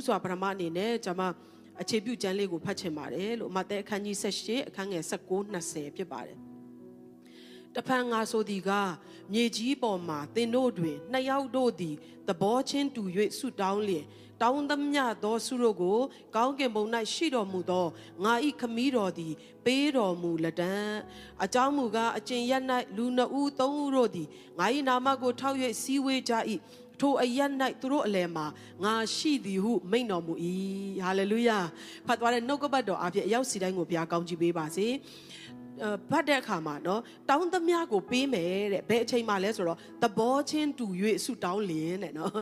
[0.00, 1.22] ဥစွာပရမအနေနဲ့ကျွန်မ
[1.80, 6.38] အခြေပြုကျမ်းလေးကိုဖတ်ချင်ပါတယ်လို့မဿဲအခန်းကြီး78အခန်းငယ်19 20ဖြစ်ပါတယ်
[7.74, 8.70] တဖန်ငါဆိုသည်က
[9.32, 11.94] မြေကြီးပေါ်မှာသင်တို့တွင်နှစ်ယောက်တို့သည်
[12.28, 13.02] သဘောချင်းတူ၍
[13.38, 14.04] ဆုတောင်းလျင်
[14.42, 15.98] တောင်းသမျှသောဆုတို့ကို
[16.36, 17.86] ကောင်းကင်ဘုံ၌ရှိတော်မူသော
[18.24, 19.32] ငါဤခမည်းတော်သည်
[19.64, 20.74] ပေးတော်မူလက်တံ
[21.44, 22.52] အကြောင်းမူကားအကျင့်ရ၌
[22.96, 24.28] လူနှစ်ဦးသုံးဦးတို့သည်
[24.58, 26.34] ငါ၏နာမကိုထောက်၍စည်းဝေးကြ၏
[27.00, 27.40] ထိုအရ၌
[27.80, 28.46] သူတို့အလယ်မှာ
[28.84, 30.34] ငါရှိသည်ဟုမိန့်တော်မူ၏
[31.04, 31.58] ဟာလေလုယာ
[32.06, 34.86] ဖတ်သွားတဲ့နှုတ်ကပတ်တော်အဖြစ်အရောက်စီတိုင်းကိုဘုရားကောင်းချီးပေးပါစေ
[36.10, 40.86] ဘတ်တဲ့အခါမှာနော်တောင်းသမျှကိုပေးမယ်တဲ့ဘယ်အချိန်မှလဲဆိုတော့သဘောချင်းတူ၍
[41.24, 42.32] ဆုတောင်းလင်းတဲ့နော်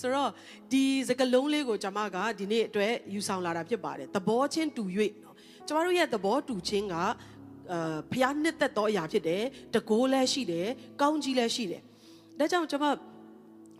[0.00, 0.30] ဆိုတော့
[0.72, 4.84] ဒီစကလုံးလေးကိုကျွန်မကဒီနေ့အတွက်ယူဆောင်လာတာဖြစ်ပါတယ်သဘောချင်းတူ၍
[5.24, 5.36] နော်
[5.68, 9.42] ကျွန်တော်တို့ရဲ့သဘောတူခြင်းကအာဖျားနှစ်သက်သောအရာဖြစ်တယ်
[9.74, 10.68] တကိုးလည်းရှိတယ်
[11.00, 11.82] ကောင်းကြီးလည်းရှိတယ်
[12.38, 12.86] ဒါကြောင့်ကျွန်မ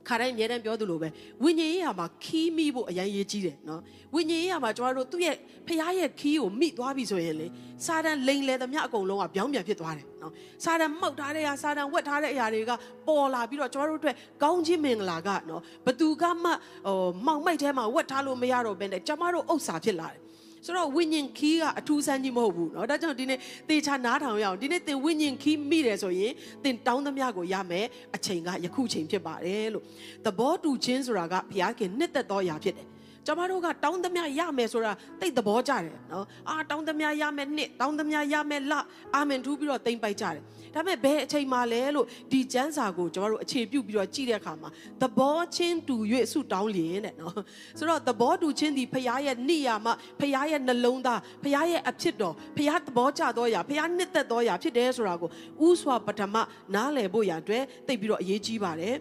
[0.07, 1.09] ခါတိုင်းအများတန်းပြောသလိုပဲ
[1.43, 3.81] ဝိညာဉ်ရေးဟာမှာခီးမိဖို့အရင်ရေးကြီးတယ်နော်
[4.15, 7.47] ဝိညာဉ်ရေးဟာမှာကျွန်တော်တို့သူ့ရဲ့ဖခင်ရဲ့ခီးကိုမိသွားပြီဆိုရင်လေ
[7.87, 10.33] စာတန်လိန်လေသမျှအကုန်လုံးကပြောင်းပြန်ဖြစ်သွားတယ်နော်
[10.65, 12.73] စာတန်မှုတ်ထားတဲ့အရာစာတန်ဝက်ထားတဲ့အရာတွေက
[13.07, 16.51] ပေါ်လာပြီးတော့ကျွန်တော်တို့အတွက်ကောင်းခြင်းမင်္ဂလာကနော်ဘသူကမှ
[16.87, 20.21] ဟိုမောင်မိုက်ထဲမှာဝက်ထားလို့မရတော့ဘဲနဲ့ကျွန်တော်တို့ဥစ္စာဖြစ်လာတယ်
[20.66, 23.39] ဆိုတော့ဝိညာဉ်ခီးကအထူးဆန်းကြီးမဟုတ်ဘူးเนาะဒါကြောင့်ဒီနေ့
[23.70, 29.84] သေချာနားထောင်ရအောင်ဒီနေ့သင်ဝိညာဉ်ခီးမိတယ်ဆိုရင်သင်တောင်းသမျှကိုရမယ်အချိန်ကယခုချိန်ဖြစ်ပါတယ်လို့
[30.25, 32.88] သဘောတူခြင်းဆိုတာကဘုရားခင်နှစ်သက်သောအရာဖြစ်တယ်
[33.27, 35.82] ကျမတို့ကတောင်းသမျှရမယ်ဆိုတာတိတ်သဘောကျတယ်
[36.12, 38.72] နော်အာတောင်းသမျှရမယ်နှစ်တောင်းသမျှရမယ်လ
[39.14, 40.42] အာမင်ထူးပြီးတော့တိမ်ပိုက်ကြတယ်
[40.74, 44.69] ဒါပေမဲ့ဘယ်အချိန်မှလဲလို့ဒီကျမ်းစာကိုကျမတို့အခြေပြုပြီးတော့ကြည့်တဲ့အခါမှာ
[45.02, 45.97] သဘောချင်းတူ၍
[46.32, 47.34] ဆုတောင်းလျင်တဲ့နော်
[47.78, 49.86] ဆိုတော့သဘောတူခြင်းဒီဖခင်ရဲ့နိယာမ
[50.20, 55.30] ဖခင်ရဲ့နှလုံးသားဖခင်ရဲ့အဖြစ်တော်ဖခင်သဘောကျသောအရာဖခင်နှစ်သက်သောအရာဖြစ်တယ်ဆိုတာကို
[55.66, 56.36] ဥစွာပထမ
[56.74, 58.97] နားလည်ဖို့ရအတွက်သိပြီးတော့အရေးကြီးပါတယ်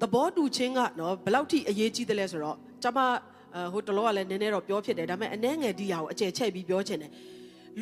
[0.00, 3.00] သဘောတူခြင်းကနော်ဘယ်လောက်ထိအရေးကြီးတယ်လဲဆိုတော့ကျွန်မ
[3.72, 7.12] ဟိုတလောကလည်းနည်းနည်းတော့ပြောဖြစ်တယ်ဒါပေမဲ့အနှဲငယ်ဒီဟာကိုအကျယ်ချဲ့ပြီးပြောချင်တယ်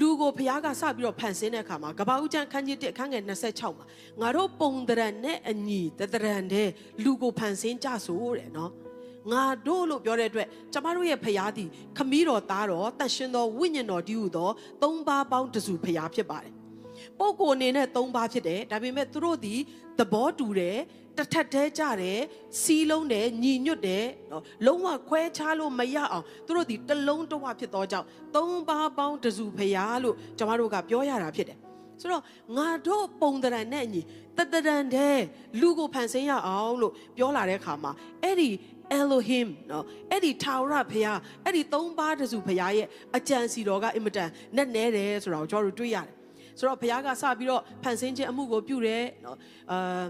[0.00, 3.86] လူကိုဖះကစပြီးတော့ဖန်ဆင်းတဲ့အခါမှာကဘာဦးကျန်းခန်းကြီး1အခန်းငယ်26မှာ
[4.20, 6.68] ငါတို့ပုံတရံနဲ့အညီတတရံတဲ့
[7.04, 8.72] လူကိုဖန်ဆင်းကြဆိုတဲ့နော်
[9.32, 14.50] ငါတို့လို့ပြောတဲ့အတွက်ကျမတို့ရဲ့ဖះသည်ခမည်းတော်သားတော်တန်ရှင်တော်ဝိညာဉ်တော်တည်းဟူသော
[14.82, 16.52] သုံးပါးပေါင်းတစုဖះဖြစ်ပါတယ်
[17.18, 19.54] ပုဂ္ဂိုလ်အနေနဲ့၃ပါးဖြစ်တယ်ဒါပေမဲ့သူတို့ဒီ
[19.98, 20.78] သဘောတူတယ်
[21.18, 22.20] တထက်တဲကြတယ်
[22.62, 31.58] စီးလုံးတယ်ညီညွတ်တယ်နော်လုံးဝခွဲခြားလို့မရအောင်သူတို့ဒီတလုံးတဝဖြစ်သောကြောင့်သုံးပါးပေါင်းတစုဖရာလို့ကျွန်တော်တို့ကပြောရတာဖြစ်တယ်
[32.00, 32.22] ဆိုတော့
[32.56, 34.00] ငါတို့ပုံတရံနဲ့ညီ
[34.36, 35.18] တတရံတဲ့
[35.60, 37.92] လူကိုဖန်ဆင်းရအောင်လို့ပြောလာတဲ့အခါမှာ
[38.22, 38.50] အဲ့ဒီ
[39.00, 46.14] Elohim နော်အဲ့ဒီထာဝရဘုရားအဲ့ဒီသုံးပါးတစုဘုရားရဲ့အကြံစီတော်ကအင်မတန်နဲ့နဲတယ်ဆိုတာကိုကျွန်တော်တို့တွေ့ရတယ်
[46.58, 49.38] ဆိုတော့ဘုရားကစပြီးတော့ဖန်ဆင်းခြင်းအမှုကိုပြုတယ်နော်
[49.70, 50.04] အာ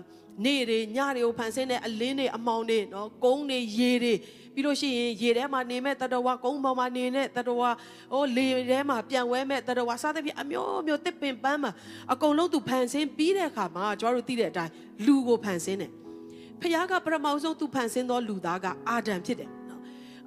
[0.45, 4.15] နေ့တွေညတွေကိုဖန်ဆင်းတဲ့အလင်းတွေအမောင်တွေနော်ကုန်းတွေရေတွေ
[4.55, 7.71] ပြီးလို့ရှိရင်ရေထဲမှာနေမဲ့တတဝါကုန်းပေါ်မှာနေတဲ့တတဝါ
[8.12, 11.72] ဟိုလေထဲမှာပြန်ဝဲမဲ့တတဝါစသဖြင့်အမျိုးမျိုးတစ်ပင်ပန်းမှာ
[12.12, 14.72] အကုန်လုံးသူဖန်ဆင်းပြီးတဲ့အခါမှာကျွန်တော်တို့သိတဲ့အတိုင်း
[15.06, 15.91] လူကိုဖန်ဆင်းတယ်
[16.61, 19.81] ဖခင်ကပရမောက်ဆုံးသူဖန်ဆင်းသောလူသားကအာဒံဖြစ်တယ်နော်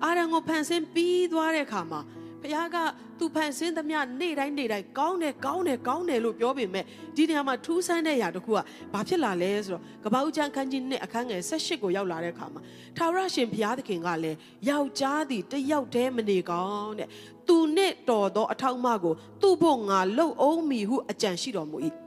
[0.04, 2.00] အာဒံကိုဖန်ဆင်းပြီးသွားတဲ့အခါမှာ
[2.42, 2.78] ဖခင်က
[3.20, 8.60] သူဖန်ဆင်းသမျှနေ့တိုင်းနေ့တိုင်းကောင်းတယ်ကောင်းတယ်ကောင်းတယ်လို့ပြောပေမဲ့ဒီနေရာမှာထူးဆန်းတဲ့အရာတစ်ခုက
[8.94, 12.62] ဘာဖြစ်လာလဲဆိုတော့ကပ္ပဦးချမ်းခန်းကြီးနှစ်အခန်းငယ်18ကိုရောက်လာတဲ့အခါမှာ
[12.98, 14.38] ထာဝရရှင်ဘုရားသခင်ကလည်း
[14.70, 17.10] ယောက်ျားသည်တယောက်တည်းမနေကောင်းတဲ့
[17.48, 21.78] သူနဲ့တော်သောအထောက်အမကိုသူ့ဖို့ငါလှုပ်အောင်မီဟုအကြံရှိတော်မူ၏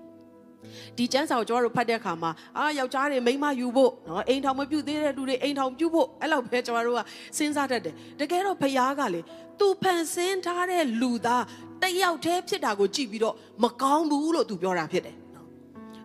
[0.96, 7.00] ဒီကျမ်းစာကိုကျွန်တော်တို့ဖတ်တဲ့အခါမှာအာယောက်ျားတွေမိန်းမယူဖို့နော်အိမ်ထောင်မပြုတ်သေးတဲ့လူတွေအိမ်ထောင်ပြုတ်ဖို့အဲ့လောက်ပဲကျွန်တော်တို့က
[7.38, 9.20] စဉ်းစားတတ်တယ်တကယ်တော့ဖခင်ကလေ
[9.58, 11.44] သူဖန်ဆင်းထားတဲ့လူသား
[11.82, 15.46] တယောက်တည်းဖြစ်တာကိုကြည့်ပြီးတော့မကောင်းဘူးလို့သူပြောတာဖြစ်တယ်နော်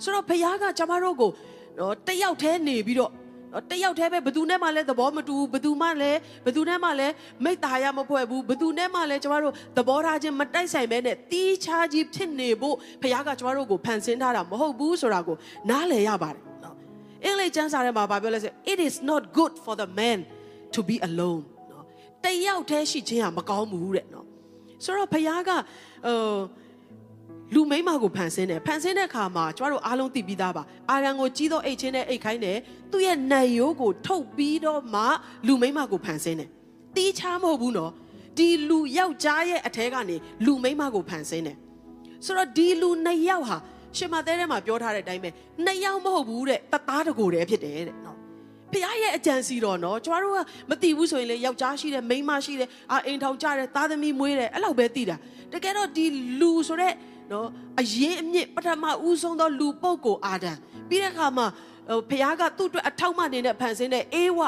[0.04, 1.32] ဆိုတော့ဖခင်ကကျွန်တော်တို့ကို
[1.80, 3.12] နော်တယောက်တည်းနေပြီးတော့
[3.72, 15.36] တယောက်တည်းပဲဘသူနဲ့မှလည်းသဘောမတူဘူးဘသူမှလည်းဘသူနဲ့မှလည်းမိတ္တာရမဖွဲ့ဘူးဘသူနဲ့မှလည်းကျမတို့သဘောထားချင်းမတိုက်ဆိုင်ပဲနဲ့တီးခြားကြီးဖြစ်နေဖို့ဖခင်ကကျမတို့ကိုဖန်ဆင်းထားတာမဟုတ်ဘူးဆိုတာကို
[15.70, 16.76] နားလည်ရပါတယ်နော်
[17.24, 20.20] အင်္ဂလိပ်ကျမ်းစာထဲမှာဗာပြောလဲဆို it is not good for the man
[20.76, 21.84] to be alone နော်
[22.26, 24.26] တယောက်တည်းရှိခြင်းဟာမကောင်းဘူးတဲ့နော်
[24.86, 25.58] ဆိုတော့ဖခင်ကဟို
[27.54, 32.58] လူမိန်းမကိုဖန်ဆင်းတယ်ဖန်ဆင်းတဲ့အခါမှာကျမတို့အားလုံးသိပြီးသားပါအာရန်ကိုကြီးသောအိတ်ချင်းနဲ့အိတ်ခိုင်းတယ်
[32.92, 35.02] သူ့ရဲ့နံရိုးကိုထုတ်ပြီးတော့မှ
[35.48, 36.50] လူမိန်းမကိုဖန်ဆင်းတယ်
[36.96, 37.92] တီးချားမဟုတ်ဘူးနော်
[38.38, 40.16] ဒီလူယောက်ျားရဲ့အထဲကနေ
[40.46, 41.58] လူမိန်းမကိုဖန်ဆင်းတယ်
[42.26, 43.58] ဆိုတော့ဒီလူနှစ်ယောက်ဟာ
[43.98, 45.30] ရှင်မသေးထဲမှာပြောထားတဲ့အတိုင်းပဲ
[45.66, 48.18] နှစ်ယောက်မဟုတ်ဘူးတဲ့တသားတကိုယ်တည်းဖြစ်တယ်တဲ့နော်
[48.72, 50.40] ဖခင်ရဲ့အကြံစီတော်နော်ကျမတို့က
[50.70, 55.16] မသိဘူးဆိုရင်လေယောက်ျားရှိတယ်မိန်းမရှိတယ်အာအိမ်ထောင်ကြတယ်သားသမီးမွေးတယ်အဲ့လောက်ပဲသိတာ
[55.54, 56.06] တကယ်တော့ဒီ
[56.40, 56.94] လူဆိုတဲ့
[57.32, 57.48] နော်
[57.80, 60.54] အရင်အမြင့်ပထမဦးဆုံးသောလူပုဂ္ဂိုလ်အာဒံ
[60.90, 61.48] ပြီးတဲ့အခါမှာ
[61.90, 64.40] ဟိုဖခင်ကသူ့အတွက်အထောက်မနေတဲ့ဖန်ဆင်းတဲ့အေးဝ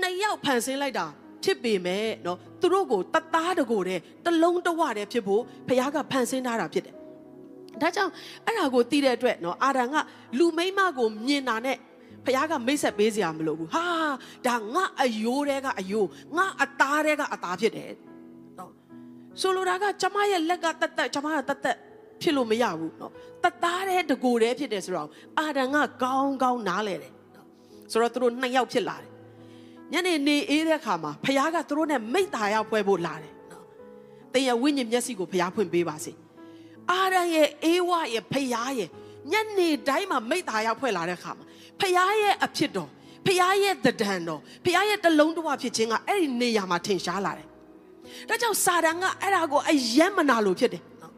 [0.00, 1.06] နှစ်ယောက်ဖန်ဆင်းလိုက်တာ
[1.44, 6.94] ဖြစ်ပေမဲ့နော်သူတို့ကိုတသားတကိုယ်တဲ့တလုံးတဝတဲ့ဖြစ်ဖို့ဘုရားကဖန်ဆင်းထားတာဖြစ်တယ်
[7.82, 8.12] ဒါကြောင့်
[8.46, 9.96] အဲ့ဒါကိုသိတဲ့အတွက်နော်အာဒံက
[10.38, 11.76] လူမိန်းမကိုမြင်တာနဲ့
[12.24, 13.86] ဖခင်ကမိတ်ဆက်ပေးစရာမလိုဘူးဟာ
[14.46, 18.09] ဒါငါအယိုးတဲကအယိုးငါအသားတဲကအသားဖြစ်တယ်နော်
[19.40, 21.76] ဆိုလိုတာကကျမရဲ့လက်ကတက်တက်ကျမကတက်တက်
[22.22, 25.08] ဖြစ်လို့မရဘူးနော်တသားတဲ့တကိုယ်တည်းဖြစ်တယ်ဆိုတော့
[25.38, 27.46] အာဒံကကောင်းကောင်းနားလဲတယ်နော်
[27.92, 29.10] ဆိုတော့သူတို့နှစ်ယောက်ဖြစ်လာတယ်
[29.92, 33.64] ညနေနေအေးတဲ့အခါမှာဖခင်ကသူတို့နဲ့မိတ်တာရောက်ပွဲဖို့လာတယ်နော်
[34.34, 36.12] တင်ရဝိညာဉ်မျက်စိကိုဖခင်ဖွင့်ပေးပါစေ
[36.92, 38.88] အာဒံရဲ့အေးဝရဲ့ဖခင်ရဲ့
[39.32, 41.44] ညနေတိုင်းမှာမိတ်တာရောက်ဖွဲ့လာတဲ့အခါမှာ
[41.80, 42.90] ဖခင်ရဲ့အဖြစ်တော်
[43.26, 47.49] ဖခင်ရဲ့တဒံတော်ဖခင်ရဲ့တလုံးတစ်ဝဖြစ်ခြင်းကအဲ့ဒီနေရာမှာထင်ရှားလာတယ်
[48.29, 51.13] ဒါကြောင့်စာတန်ကအဲ့ဒါကိုအယံမနာလို့ဖြစ်တယ်နော်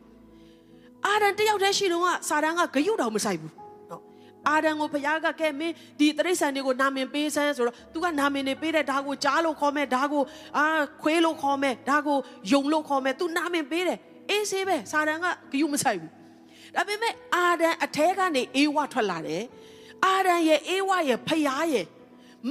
[1.07, 3.53] အာဒံတယောက်တည်းရှိတော့ကစာတန်ကဂယုတော်မဆိုင်ဘူး
[3.91, 4.01] နော်
[4.49, 10.23] အာဒံကိုဖခင်ကကဲမင်းဒီတရိษံတွေကိုနာမင်ပေးစမ်းဆိုတော့ तू ကနာမင်တွေပေးတဲ့ဒါကိုကြားလို့ခေါ်မယ်ဒါကို
[10.57, 10.65] အာ
[11.01, 12.17] ခွေးလို့ခေါ်မယ်ဒါကို
[12.51, 13.97] ယုံလို့ခေါ်မယ် तू နာမင်ပေးတယ်
[14.29, 16.11] အေးဆေးပဲစာတန်ကဂယုမဆိုင်ဘူး
[16.75, 19.43] ဒါပေမဲ့အာဒံအထဲကနေအေးဝထွက်လာတယ်
[20.05, 21.85] အာရန်ရဲ့အေဝါရဲ့ဖျားရဲ့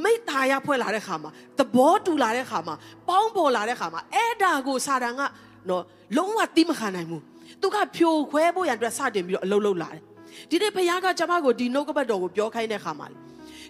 [0.04, 2.76] မိတ္တာရဖွဲ့လာတဲ့ခါမှာသဘောတူလာတဲ့ခါမှာ
[3.10, 5.22] ပေါင်းပေါ်လာတဲ့ခါမှာအဲ့ဒါကိုစာတန်က
[5.70, 5.84] နော်
[6.18, 7.22] လုံးဝတိမခံနိုင်ဘူး
[7.62, 10.02] သူကဖြိုခွဲဖို့ရန်အတွက်စတင်ပြီးတော့အလုံးလုံးလာတယ်
[10.50, 13.08] ဒီနေ့ဖျားကကျမကိုဒီနှုတ်ကပတ်တော်ကိုပြောခိုင်းတဲ့ခါမှာ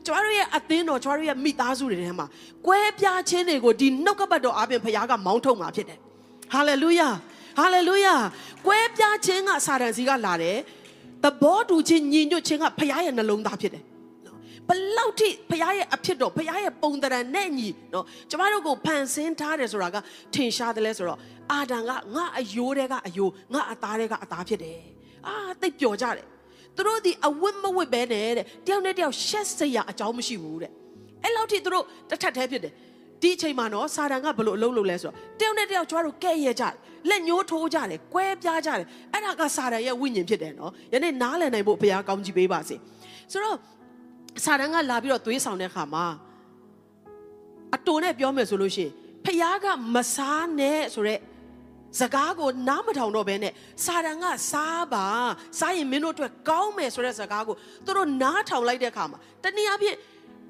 [0.05, 2.27] ကျမတို့ရဲ့အသင်းတော်ကျမတို့ရဲ့မိသားစုတွေထဲမှာ
[2.67, 5.99] ကွဲပြားခြင်းတွေကိုဒီနှုတ်ကပတ်တော်အပြင်ဖျားကမောင်းထုတ်မှာဖြစ်တယ်
[6.53, 7.09] ဟာလေလုယာ
[7.59, 8.15] ဟာလေလုယာ
[8.65, 10.57] ကွဲပြားခြင်းကစာတန်စီကလာတယ်
[11.23, 13.90] သဘောတူခြင်းညီညွတ်ခြင်းကဖခင်ရဲ့နှလုံးသားဖြစ်တယ်နော်
[14.71, 19.97] ဘလောက်ထိဖခင်ရဲ့အဖြစ်တော်ဖခင်ရဲ့ပုံသဏ္ဍာန်နဲ့ညီနော်ကျမတို့ကိုဖန်ဆင်းထားတယ်ဆိုတာက
[20.33, 21.19] ထင်ရှားတယ်လဲဆိုတော့
[21.51, 24.79] အာဒံကငါအယိုးတဲကအယိုးငါအသားတဲကအသားဖြစ်တယ်
[25.27, 26.25] အာသိပ်ပျော်ကြတယ်
[26.75, 30.71] သူတို့ဒီအဝတ်မဝတ်ပဲနဲ့တဲ့တယောက်နဲ့တယောက်ရှက်စရာအကြောင်းမရှိဘူးတဲ့
[31.23, 32.73] အဲ့လောက်ထိသူတို့တစ်ထပ်တည်းဖြစ်တယ်
[33.21, 36.73] ဒီအချိန်မှာနော်စာတန်ကဘလို့အလုံးလုံးလဲဆိုတော့တယောက်နဲ့တယောက်ကျွားတို့ကဲ့ရဲ့ကြတယ်
[37.09, 42.75] လက်ညှိုးထိုးကြတယ်ကွဲပြားကြတယ်အဲ့ဒါကစာတန်ရဲ့ဝိညာဉ်ဖြစ်တယ်နော်ယနေ့နားလည်နိုင်ဖို့ဘုရားကောင်းကြီးပေးပါစေ
[43.31, 43.57] ဆိုတော့
[44.43, 46.05] စာတန်ကလာပြီးတော့သွေးဆောင်တဲ့ခါမှာ
[47.75, 48.91] အတူနဲ့ပြောမယ်ဆိုလို့ရှိရင်
[49.25, 51.21] ဖခင်ကမစားနဲ့ဆိုတော့
[51.99, 53.53] စကားကိုနားမထောင်တော့ဘဲနဲ့
[53.85, 55.05] စာတန်ကစားပါ
[55.59, 57.55] စားရင်မင်းတို့အတွက်ကောင်းမယ်ဆိုတဲ့စကားကို
[57.85, 59.97] သူတို့နားထောင်လိုက်တဲ့အခါမှာတနည်းအားဖြင့်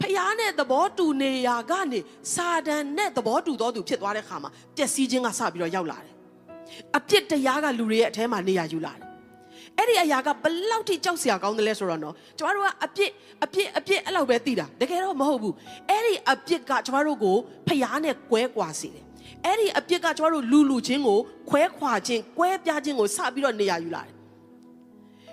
[0.02, 2.00] ဖျားနဲ့သဘောတူနေရာကနေ
[2.34, 6.14] စာတန်နဲ့သဘောတူတော်သူဖြစ်သွားတဲ့ခါမှာပျက်စီးခြင်းကစပြီးတော့ရောက်လာတယ်။
[6.98, 9.06] အပြစ်တရားကလူတွေရဲ့အထဲမှာနေရာယူလာတယ်။
[9.82, 13.12] အဲ့ဒီအရာကဘလောက်ထိကြောက်စရာကောင်းတယ်လဲဆိုတော့နော်ကျမတို့ကအပြစ်
[13.44, 15.54] အပြစ်အပြစ်အဲ့လောက်ပဲသိတာတကယ်တော့မဟုတ်ဘူး။
[15.90, 17.36] အဲ့ဒီအပြစ်ကကျမတို့ကို
[17.68, 19.04] ဖျားနဲ့ကွဲကွာစေတယ်။
[19.46, 21.20] အဲ့ဒီအပြစ်ကကျမတို့လူလူချင်းကို
[21.50, 24.14] ခွဲခွာခြင်းကွဲပြားခြင်းကိုစပြီးတော့နေရာယူလာတယ်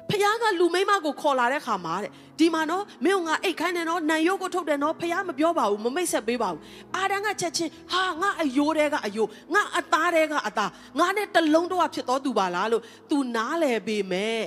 [0.10, 6.62] ဖခင်ကလူမိမကိုခေါ်လာတဲ့ခါမှာတဲ့ဒီမှာနော်မင်းကအိတ်ခိုင်းတယ်နော်နံရုပ်ကိုထုတ်တယ်နော်ဖခင်မပြောပါဘူးမမိတ်ဆက်ပေးပါဘူး
[6.98, 10.70] အာဒံကချက်ချင်းဟာငါအယိုးတဲကအယိုးငါအသားတဲကအသား
[11.00, 14.44] ငါနဲ့တလုံးတော့ဖြစ်တော်သူပါလားလို့ तू နားလဲပေမဲ့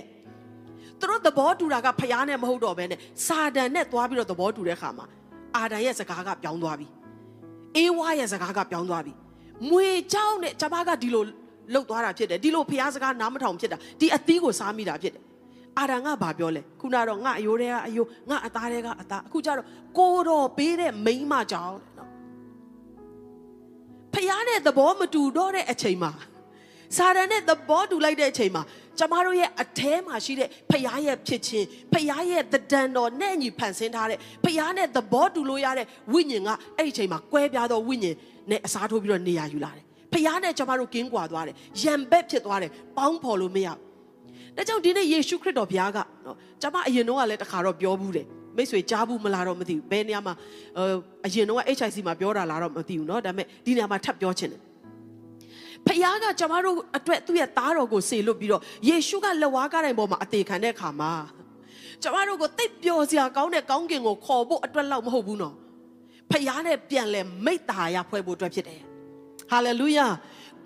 [1.00, 5.06] သူတို့သဘောတူတာကဖခင်နဲ့မဟုတ်တော့ဘဲနဲ့စာတန်နဲ့သွားပြီးတော့သဘောတူတဲ့ခါမှာ
[5.56, 6.86] အာဒံရဲ့စကားကပြောင်းသွားပြီ
[7.76, 9.12] အေးဝါရဲ့စကားကပြောင်းသွားပြီ
[9.70, 11.24] မွေเจ้าနဲ့ဂျပါကဒီလို
[11.72, 15.22] လှုပ်သွားတာဖြစ်တယ်ဒီလိုဖះစကားနားမထောင်ဖြစ်တာဒီအသီးကိုစားမိတာဖြစ်တယ်
[15.79, 22.09] အာရန်ကဘာပြောလဲခုနတော့ငါအယိုးတွေကအယိုးငါအသားတွေကအသားအခုကျတော့ကိုတော်ပေးတဲ့မိန်းမကြောင့်နော်
[24.13, 26.11] ဖျားတဲ့သဘောမတူတော့တဲ့အချိန်မှာ
[26.97, 28.63] စာရန်နဲ့သဘောတူလိုက်တဲ့အချိန်မှာ
[28.99, 38.15] ကျမတို့ရဲ့အထဲမှာရှိတဲ့ဖျားရဲ့ဖြစ်ခြင်းဖျားရဲ့တဒံတော်နဲ့ညီဖန်ဆင်းထားတဲ့ဖျားနဲ့သဘောတူလို့ရတဲ့ဝိညာဉ်ကအဲ့ဒီအချိန်မှာကွဲပြားသောဝိညာဉ်
[38.49, 43.90] နဲ့အစားထိုးပြီးတော့နေရာယူလာတယ်ဖျားနဲ့ကျမတို့ကင်းကွာသွားတယ်ရံဘက်ဖြစ်သွားတယ်ပေါင်းဖော်လို့မရဘူး
[44.56, 48.26] ဒါကြောင့်ဒီနေ့ယေရှုခရစ်တော်ဘုရားကနော်ကျွန်မအရင်တော့ကလည်းတခါတော့ပြောဘူးတယ်
[48.56, 50.34] မိတ်ဆွေကြားဘူးမလားတော့မသိဘူးဘယ်နေရာမှာ
[51.26, 54.60] အရင်တော့ HIC မှာပြောတာလားတော့မသိဘူးเนาะဒါပေမဲ့ဒီနေရာမှာထပ်ပြောချင်တယ်
[55.86, 61.12] ဖခင်ကကျွန်မတို့အတွက်သူ့ရဲ့သားတော်ကိုစေလွတ်ပြီးတော့ယေရှုကလက်ဝါးကားတိုင်းပေါ်မှာအသေးခံတဲ့အခါမှာ
[62.02, 65.54] ကျွန်မတို့ကိုတိတ်ပျော်စရာကောင်းတဲ့ကောင်းကင်ကိုခေါ်ဖို့အတွက်လောက်မဟုတ်ဘူးနော်
[66.30, 68.80] ဖခင်နဲ့ပြန်လဲမိတ္တာရဖွဲ့ဖို့အတွက်ဖြစ်တယ်
[69.50, 70.06] ဟာလေလုယာ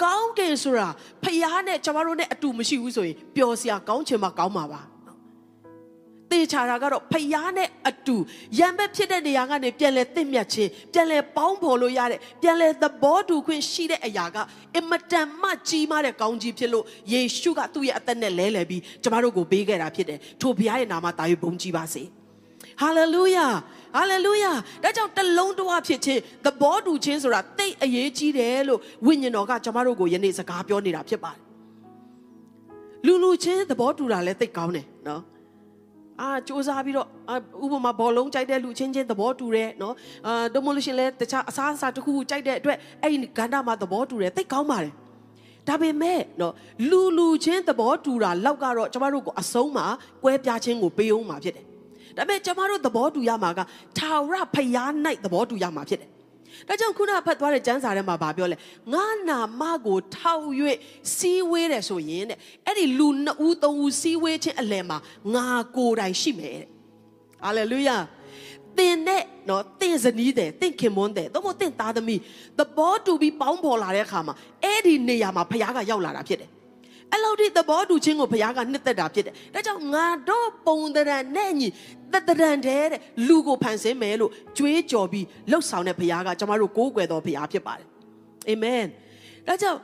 [0.03, 0.87] ကောင်းတယ်ဆိုတာ
[1.23, 4.81] ဖျားနဲ့ကျမတို့နဲ့အတူမရှိဘူးဆိုရင်ပျော်စရာကောင်းချင်မှကောင်းမှာပါ
[6.31, 8.15] တေချာတာကတော့ဖျားနဲ့အတူ
[8.59, 14.37] ရံဘက်ဖြစ်တဲ့နေရာကနေပြန်လဲတင့်မြတ်ခြင်းပြန်လဲပေါင်းဖော်လို့ရတဲ့ပြန်လဲသဘောတူခွင့်ရှိတဲ့အရာက
[14.75, 22.03] အင်မတန်မှကြီးမားတဲ့ကောင်းကြီးဖြစ်လို့ယေရှုကသူ့ရဲ့အသက်နဲ့လဲလှယ်ပြီးကျမတို့ကိုပေးခဲ့တာဖြစ်တယ်ထို့ဘုရားရဲ့နာမတာ၍ဘုန်းကြီးပါစေ
[22.81, 23.47] ဟာလေလုယာ
[23.95, 24.51] ဟာလေလုယာ
[24.83, 31.39] ဒါကြောင့်တလုံးတဝဖြစ်ခြင်းသဘောတူခြင်းဆိုတာတိတ်အရေးကြီးတယ်လို့ဝိညာဉ်တော်ကကျွန်တော်တို့ကိုယနေ့စကားပြောနေတာဖြစ်ပါတယ်
[33.05, 35.21] လူလူချင်းသဘောတူတာလည်းတိတ်ကောင်းတယ်နော်
[36.21, 39.93] အာစူးစမ်းပြီးတော့အာဥပမာဘောလုံးကြိုက်တဲ့လူချင်းချင်းသဘောတူတယ်နော်
[40.27, 44.93] အာဒိုမိုလို့ရှရင်လဲတခြားအစားအစာတစ်ခုခုကြိုက်တဲ့အတွက်အဲ့ဒီကဏ္ဍမှာသဘောတူတယ်သိကောင်းပါတယ်
[45.67, 46.53] ဒါပေမဲ့နော်
[46.89, 49.85] လူလူချင်းသဘောတူတာလောက်ကတော့ကျမတို့ကိုအဆုံးမှာ
[50.23, 51.65] ကွဲပြားခြင်းကိုပေးအောင်မှာဖြစ်တယ်
[52.17, 53.59] ဒါပေမဲ့ကျမတို့သဘောတူရမှာက
[53.97, 54.91] ထာဝရဖျား၌
[55.23, 56.09] သဘောတူရမှာဖြစ်တယ်
[56.67, 58.57] ဒါကြောင့်ခုနဖတ်သွားတဲ့ကျမ်းစာထဲမှာဗာပြောလဲ
[58.93, 60.47] ငါနာမကိုထောက်၍
[61.15, 64.97] စီးဝေးတယ်ဆိုရင်တဲ့အဲ့ဒီလူနှစ်ဦးသုံးဦးစီးဝေးခြင်းအလယ်မှာ
[65.33, 66.69] ငါကိုယ်တိုင်ရှိမယ်တဲ့
[67.43, 67.97] ဟာလေလုယာ
[68.77, 72.19] တင်တဲ့နော်တင်ဇနီးတဲ့တင်ခင်မွန်းတဲ့တော့မတင်သားသမီး
[72.57, 76.49] သဘောတူပြီးပေါင်းဖော်လာတဲ့အခါမှာအဲ့ဒီနေရာမှာဖခင်ကရောက်လာတာဖြစ်တယ်
[77.13, 81.67] အဲ့လိုဒီသဘောတူခြင်းကိုဘုရားကနှစ်သက်တာဖြစ်တယ်။ဒါကြောင့်ငါတို့ပုံတရံနဲ့ညီ
[82.13, 82.85] တတရံတဲ့
[83.27, 87.87] လူကိုဖန်ဆင်းမယ်လို့ကြွေးကြော်ပြီးလှုပ်ဆောင်တဲ့ဘုရားကကျွန်တော်တို့ကိုးကွယ်တော်ဘုရားဖြစ်ပါတယ်။
[88.49, 88.83] အာမင်။
[89.47, 89.79] ဒါကြောင့်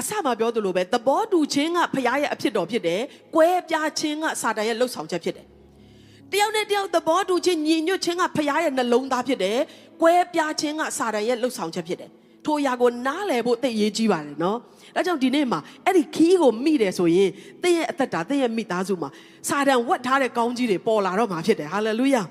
[0.00, 3.00] အစမှပြောသလိုပဲသဘောတူခြင်းကဘုရားရဲ့အဖြစ်တော်ဖြစ်တယ်။
[3.34, 5.46] ကွဲပြားခြင်းကစာတန်ရဲ့လှုပ်ဆောင်ချက်ဖြစ်တယ်။
[6.32, 9.58] တယောက်နဲ့တယောက်သဘောတူခြင်းညီညွတ်ခြင်းကဘုရားရဲ့နှလုံးသားဖြစ်တယ်။
[10.02, 12.10] ကွဲပြားခြင်းကစာတန်ရဲ့လှုပ်ဆောင်ချက်ဖြစ်တယ်။
[12.44, 14.58] ထိုအရာကိုနားလည်ဖို့သိရေးကြီးပါတယ်နော်။
[14.96, 17.30] ဒါကြောင့်ဒီနေ့မှာအဲ့ဒီခီးကိုမိတယ်ဆိုရင်
[17.62, 19.08] သင်ရဲ့အသက်တာသင်ရဲ့မိသားစုမှာ
[19.48, 22.22] စာတန်ဝတ်ထားတဲ့ကောင်းကြီးတွေပေါ်လာတော့မှာဖြစ်တယ်ဟာလေလုယာ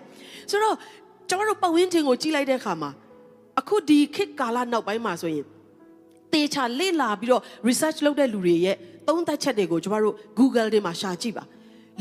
[0.49, 0.75] ဆိုတော့
[1.29, 2.89] ကျွန်တော်တို့ပတ်ဝန်းကျင်ကိုကြည့်လိုက်တဲ့အခါမှာ
[3.59, 5.45] အခုဒီခေတ်ကာလနောက်ပိုင်းမှာဆိုရင်
[6.33, 8.75] တေချာလေ့လာပြီးတော့ research လုပ်တဲ့လူတွေရဲ့
[9.07, 11.43] သုံးသပ်ချက်တွေကိုကျွန်တော်တို့ Google တွေမှာရှာကြည့်ပါ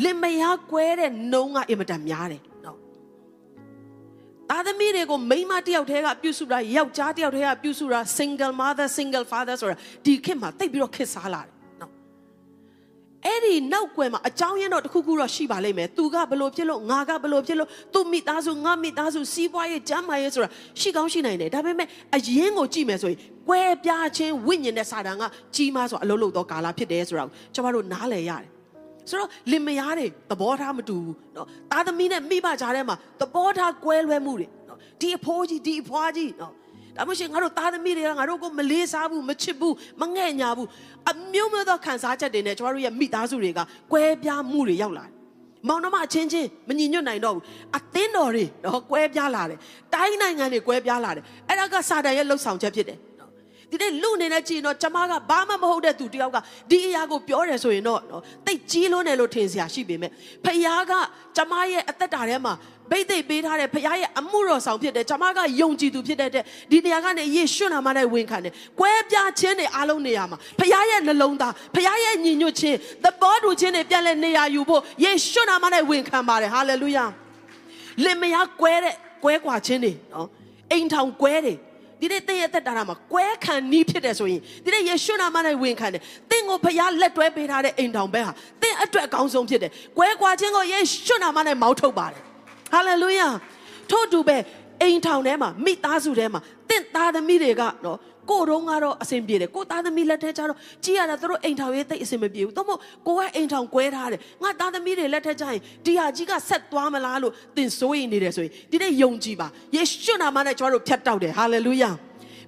[0.05, 2.43] လင်မယားကွဲတဲ့နှုံးကအင်မတန်များတယ်
[4.51, 11.93] သားသမီးတွေကိုမိန်းမတယောက်တည်းကပြုစုတာယောက်ျားတယောက်တည်းကပြုစုတာ single mother single father ဆိုတာဒီခေတ်မှာတိတ်ပြီးတော့ခေတ်စားလာတယ်နော်
[13.27, 20.49] အဲ့ဒီနောက်ွယ်မှာအကြောင်းရင်းတော့တစ်ခုခုတော့ရှိပါလိမ့်မယ်သူကဘလို့ဖြစ်လို့ငါကဘလို့ဖြစ်လို့သူမိသားစုငါမိသားစုစီးပွားရေးကျမ်းမာရေးဆိုတာ
[20.81, 25.23] ရှိကောင်းရှိနိုင်တယ်ဒါပေမဲ့အရင်ကိုကြည့်မယ်ဆိုရင်ကွဲပြားခြင်းဝိညာဉ်နဲ့စာတန်က
[25.55, 28.54] ကြီးမားစွာအလုံးလုံးသောကာလဖြစ်တယ်ဆိုတာကိုကျွန်တော်တို့နားလည်ရတယ်
[29.10, 36.52] ဆိုတော့လင်မယားတွေသဘောထားမတူဘူးเนาะသားသမီးနဲ့မိဘကြားထဲမှာသဘောထားကွဲလွဲမှုတွေเนาะဒီအဖိုးကြီးဒီအဖွားကြီးเนาะ
[36.96, 40.68] ဒါမှရှိငါတို့သားသမီးတွေကငါတို့ကိုမလေးစားဘူးမချစ်ဘူးမငဲ့ညာဘူး
[41.12, 43.60] အမျိုးမျိုးသောခံစားချက်တွေနဲ့ကျွန်တော်တို့ရဲ့မိသားစုတွေက
[43.92, 45.14] ကွဲပြားမှုတွေရောက်လာတယ်
[45.68, 47.44] မောင်နှမအချင်းချင်းမညီညွတ်နိုင်တော့ဘူး
[47.78, 49.60] အသင်းတော်တွေတော့ကွဲပြားလာတယ်
[49.94, 52.98] တိုင်းနိုင်ငံတွေကွဲပြားလာတယ်အဲ့ဒါကစာတန်ရဲ့လှုပ်ဆောင်ချက်ဖြစ်တယ်
[53.75, 56.37] ဒီနေ့လူအနေနဲ့ကြည့်ရင်တော့ကျမကဘာမှမဟုတ်တဲ့သူတယောက်က
[56.71, 60.11] ဒီအရာကိုပြောတယ်ဆိုရင်တော့နော်တိတ်ကြီးလွန်းတယ်လို့ထင်စရာရှိပေမဲ့
[60.45, 60.93] ဖခင်က
[61.37, 62.55] ကျမရဲ့အသက်တာထဲမှာ
[62.91, 66.31] ဘိတ်သိက်ပေးထားတဲ့ဖခင်ရဲ့အမှုတော်ဆောင်ဖြစ်တယ်ကျမကယုံကြည်သူဖြစ်တဲ့
[66.71, 77.05] ဒီနေရာကနေယေရှုနာမနဲ့ဝင်ခံတယ်ကွဲပြားခြင်းတွေအားလုံးနေရာမှာဖခင်ရဲ့နှလုံးသားဖခင်ရဲ့ညီညွတ်ခြင်းသဘောတူခြင်းတွေပြန်လဲနေရာယူဖို့ယေရှုနာမနဲ့ဝင်ခံပါတယ်ဟာလေလုယာ
[78.05, 80.29] လင်မယားကွဲတဲ့ကွဲကွာခြင်းတွေနော်
[80.71, 81.59] အိမ်ထောင်ကွဲတယ်
[82.01, 88.33] ဒီနေ့သင်ရဲ့သက်တာမှာကွဲခံနီးဖြစ်တယ်ဆိုရင်ဒီနေ့ယေရှုနာမနဲ့ဝင်ခံတယ်သင်ကိုဖခင်လက်တွဲပေးထားတဲ့အိမ်ထောင်ဘဲဟာ
[88.63, 92.23] သင်အတွက်အကောင်းဆုံးဖြစ်တယ်ကွဲကွာခြင်းကိုယေရှုနာမနဲ့မောင်းထုတ်ပါတယ်
[92.73, 93.29] ဟာလေလုယာ
[93.91, 94.37] ထို့တူပဲ
[94.83, 97.99] အိမ်ထောင်ထဲမှာမိသားစုထဲမှာသင်သားသမီးတွေကနော်
[98.31, 111.91] ကိုတော့ကတော့အဆင်ပြေတယ်ကိုသားသမီးလက်ထက်ကျတော့ကြည်ရတာတို့အိမ်ထောင်ရေးသိအဆင်မပြေဘူးတော့မို့ကိုကအိမ်ထောင်ကွဲထားတယ်ငါသားသမီးတွေလက်ထက်ကျရင်ဒီဟာကြီးကဆက်သွားမလားလို့သင်စိုးရိမ်နေတယ်ဆိုရင်ဒီနေ့ယုံကြည်ပါယေရှုနာမနဲ့ကျွန်တော်တို့ဖြတ်တောက်တယ်ဟာလေလုယာ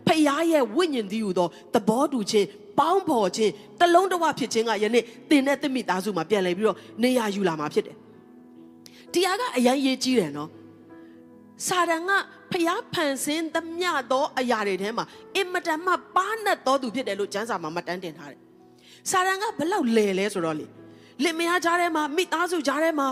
[0.06, 2.47] ဖခင်ရဲ့ဝိညာဉ်တည်းဟူသောသဘောတူခြင်း
[2.78, 7.97] ပေါင်းဖော်ခြင်းတလုံးတဝဖြစ်ခြင်းကယနေ့သင်နဲ့သမိသားစုမှာပြန်လည်ပြီးတော့နေရာယူလာမှာဖြစ်တယ်
[9.12, 10.50] တရားကအရန်ရေးကြီးတယ်နော်
[11.66, 12.12] စာရန်က
[12.56, 15.04] ဖျားဖန်ဆင်းသမျှသောအရာတွေထဲမှာ
[15.36, 18.40] အင်မတန်မှပါနတ်တော်သူဖြစ်တယ်လို့ကျမ်းစာမှာမှတ်တမ်းတင်ထားတယ်။
[19.10, 20.66] စာရန်ကဘလောက်လဲလဲဆိုတော့လေ
[21.25, 23.08] လင်မယားကြားထဲမှာမိသားစုကြားထဲမှာ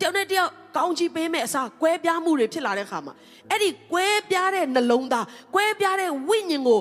[0.00, 3.14] တယောက်နဲ့တယောက်ကောင်းချီးပေးမဲ့အစားကွဲပြားမှုတွေဖြစ်လာတဲ့ခါမှာ
[3.50, 6.80] အဲ့ဒီကွဲပြားတဲ့နှလုံးသားကွဲပြားတဲ့ဝိညာဉ်ကို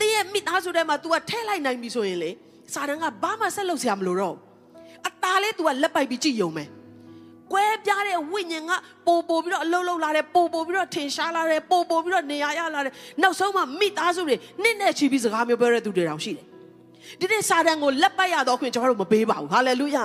[0.00, 2.30] တည့်ရဲ့မိသားစုထဲမှာ तू ကထဲလိုက်နိုင်ပြီဆိုရင်လေ
[2.74, 4.36] စာရန်ကဘာမှဆက်လုပ်စရာမလိုတော့
[5.08, 6.68] အသားလေး तू ကလက်ပိုက်ပြီးကြည့်ယုံမယ်
[7.52, 8.72] ကွဲပြားတဲ့ဝိညာဉ်က
[9.06, 12.92] ပို့ပို့ပြီးတော့အလုံးလုံးလာတယ်ပို့ပို့ပြီးတော့ထင်ရှားလာတယ်ပို့ပို့ပြီးတော့နေရာရလာတယ်
[13.22, 16.46] နောက်ဆုံးမှမိသားစုတွေနစ်နဲ့ချီပြီးစကားမျိုးပြောတဲ့သူတွေတောင်ရှိတယ်
[17.20, 20.04] ဒီနေ့စာတန်ကိုလက်ပတ်ရတော့ခွင့်ကျွန်တော်တို့မပေးပါဘူးဟာလေလုယာ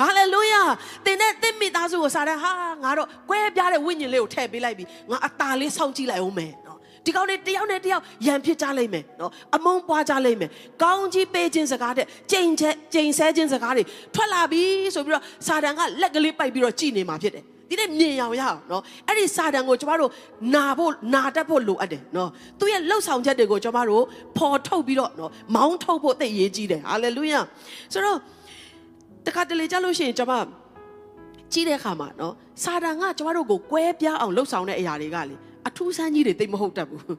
[0.00, 0.62] ဟာလေလုယာ
[1.04, 2.50] တင်တဲ့တင်မိသားစုကိုစာတန်ဟာ
[2.84, 6.67] ငါတော့ကွဲပြားတဲ့ဝိညာဉ်လေးကိုထည့်ပေးလိုက်ပြီငါအตาလေးစောင့်ကြည့်လိုက်အောင်မယ်နော်
[7.08, 10.50] ဒီကောင်းလေးတယောက်နဲ့တယောက်ရံဖြစ်ကြလိမ့်မယ်နော်အမုန်းပွားကြလိမ့်မယ်
[10.82, 13.82] ကောင်းကြီးပေးခြင်းစကားတဲ့ကြိမ်ချက်ကြိမ်ဆဲခြင်းစကားတွေ
[14.14, 14.62] ထွက်လာပြီ
[14.94, 20.10] ဆိုပြီးတော့စာတန်ကလက်ကလေးပိုက်ပြီးတော့ကြည်နေမှာဖြစ်တယ်ဒီနေ့မြင်ရအောင်ရအောင်နော်အဲ့ဒီစာတန်ကိုကျမတို့
[20.54, 24.02] နာဖို့နာတတ်ဖို့လိုအပ်တယ်နော်သူရဲ့လှုပ်ဆောင်ချက်တွေကိုကျမတို့
[24.36, 27.40] ဖော်ထုတ်ပြီးတော့နော်မောင်းထုတ်ဖို့သိရေးကြီးတယ်ဟာလေလုယာ
[27.92, 28.18] ဆိုတော့
[29.26, 30.32] တခါတလေကြလို့ရှိရင်ကျမ
[31.52, 35.36] ကြီးတဲ့အခါမှာနော်စာတန်ကကျမတို့ကိုကွဲပြားအောင်လှုပ်ဆောင်တဲ့အရာတွေကလေ
[35.68, 37.16] အထူးဆန်းကြီးတွေသိမဟုတ်တတ်ဘူး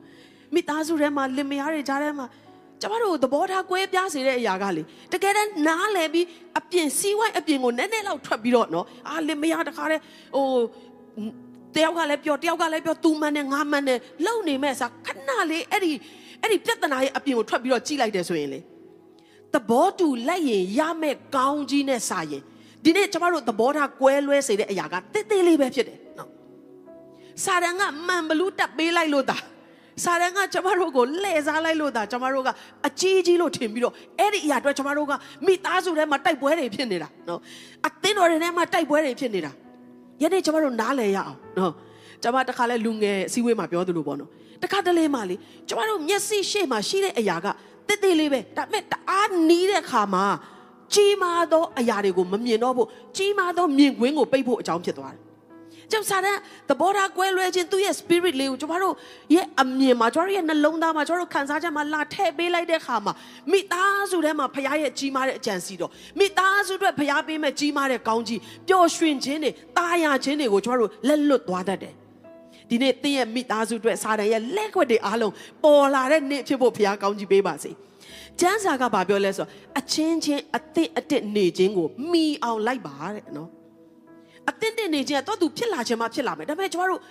[0.53, 2.27] မိသားစုထဲမှာလင်မယားတွေကြားထဲမှာ
[2.81, 4.81] ကျမတို့သဘောထားကွဲပြားစေတဲ့အရာကလေ
[5.13, 6.25] တကယ်တမ်းနားလည်ပြီး
[6.59, 10.01] အပြင်စီးဝိုင်းအပြင်ကိုနည်းနည်းလောက်ထွက်ပြီးတော့နော်အာလင်မယားတခါတည်း
[10.35, 10.47] ဟို
[11.75, 15.91] တယောက်ကလည်းပြောတယောက်ကလည်းပြောသူမှန်နဲ့ငါမှန်နဲ့လုံနေမဲ့စားခဏလေးအဲ့ဒီ
[16.41, 18.59] အဲ့ဒီပြဿနာရဲ့အပြင်ကိုထွက်ပြီးတော့ကြည့်လိုက်တယ်ဆိုရင်လေ
[19.53, 22.43] သဘောတူလိုက်ရင်ရမဲ့ကောင်းကြီးနဲ့စာရင်
[22.83, 25.98] ဒီနေ့ကျမတို့သဘောထားကွဲလွဲစေတဲ့အရာကတိတ်တိတ်လေးပဲဖြစ်တယ်နော်
[27.45, 29.37] စာရန်ကမှန်ဘလူးတက်ပေးလိုက်လို့တာ
[30.03, 32.49] စာရန်ကကျမတို့ကိုလှည့်စားလိုက်လို့တာကျမတို့က
[32.87, 35.13] အကြီးကြီးလို့ထင်ပြီးတော့အဲ့ဒီအရာအတွက်ကျမတို့က
[35.45, 37.39] မိသားစုထဲမှာတိုက်ပွဲတွေဖြစ်နေတာနော်
[37.87, 39.51] အသင်းတော်တွေထဲမှာတိုက်ပွဲတွေဖြစ်နေတာ
[40.21, 41.73] ယနေ့ကျမတို့နားလည်ရအောင်နော်
[42.23, 44.29] ကျမတခါလဲလူငယ်အစည်းအဝေးမှာပြောသလိုပေါ့နော်
[44.63, 45.35] တခါတလေမှလေ
[45.67, 47.47] ကျမတို့မျက်စိရှေ့မှာရှိတဲ့အရာက
[47.87, 50.25] တိတ်တိတ်လေးပဲဒါပေမဲ့တအားနီးတဲ့ခါမှာ
[50.93, 55.28] ကြီးမားသောအရာတွေကိုမမြင်တော့ဖို့ကြီးမားသောမြင်ကွင်းကိုပိတ်ဖို့အကြောင်းဖြစ်သွားတယ်
[55.91, 56.35] ကျောင်းစားတဲ့
[56.69, 58.93] သဘောထားကွဲလွဲခြင်းသူ့ရဲ့ spirit လေးကိုကျမတို့
[59.35, 63.13] ရဲ့အမြင်မှာကျမတို့ရဲ့နှလုံးသားမှာကျမတို့ခံစားချက်မှာလာထည့်ပေးလိုက်တဲ့အခါမှာ
[63.51, 71.93] မိသားစုထဲမှာဖခင်ရဲ့ကြီးမားတဲ့အကြံစီတော်မိသားစုအတွက်ဖခင်ပေးမဲ့ကြီးမားတဲ့ကောင်းကြီးပျော်ရွှင်ခြင်းတွေတာယာခြင်းတွေကိုကျမတို့လက်လွတ်သွားတတ်တယ်
[72.69, 77.71] ဒီနေ့သင်ရဲ့မိသားစုအတွက်စာတန်ရဲ့လက်ခွက်တွေအားလုံးပေါ်လာတဲ့နေ့ဖြစ်ဖို့ဖခင်ကောင်းကြီးပေးပါစေ
[78.39, 83.49] ကျမ်းစာကဘာပြောလဲဆိုတော့အချင်းချင်းအသင့်အတစ်နေခြင်းကိုမိအောင်လိုက်ပါတဲ့နော်
[84.49, 87.01] အသင့်တင်နေခြင်းကတော့သူဖြစ်လာခြင်းမှဖြစ်လာမယ်ဒါပေမဲ့ကျမတို့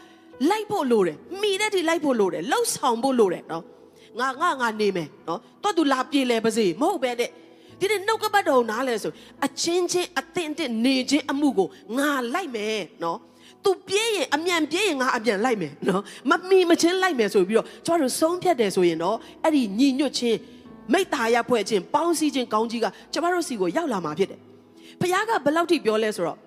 [0.50, 3.64] လိုက်ဖို့လိုတယ်မိတဲ့ဒီလိုက်ဖို့လိုတယ်လှုပ်ဆောင်ဖို့လိုတယ်နော်
[4.20, 7.30] ငါငါငါနေမယ်နော်တော့သူလာပြေလဲပါစေမဟုတ်ပဲတဲ့
[7.80, 9.12] ဒီနေ့နှုတ်ကပတ်တော်နားလဲဆို
[9.46, 11.68] အချင်းချင်းအသင့်တင်နေခြင်းအမှုကို
[11.98, 13.18] ငါလိုက်မယ်နော်
[13.64, 20.38] သူပြေးရင်အမြန်ပြေးရင်ငါအမြန်လိုက်မယ်နော်မမီမချင်းလိုက်မယ်ဆိုပြီးတော့ကျမတို့ဆုံးဖြတ်တယ်ဆိုရင်တော့အဲ့ဒီညီညွတ်ခြင်း
[20.92, 24.40] မိတ္တာရဖွဲ့ခြင်းပေါင်းစည်းခြင်းကောင်းကြီးကကျမတို့စီကိုရောက်လာမှာဖြစ်တယ်
[25.00, 26.38] ဘုရားကဘယ်လောက်ထိပြောလဲဆိုတော့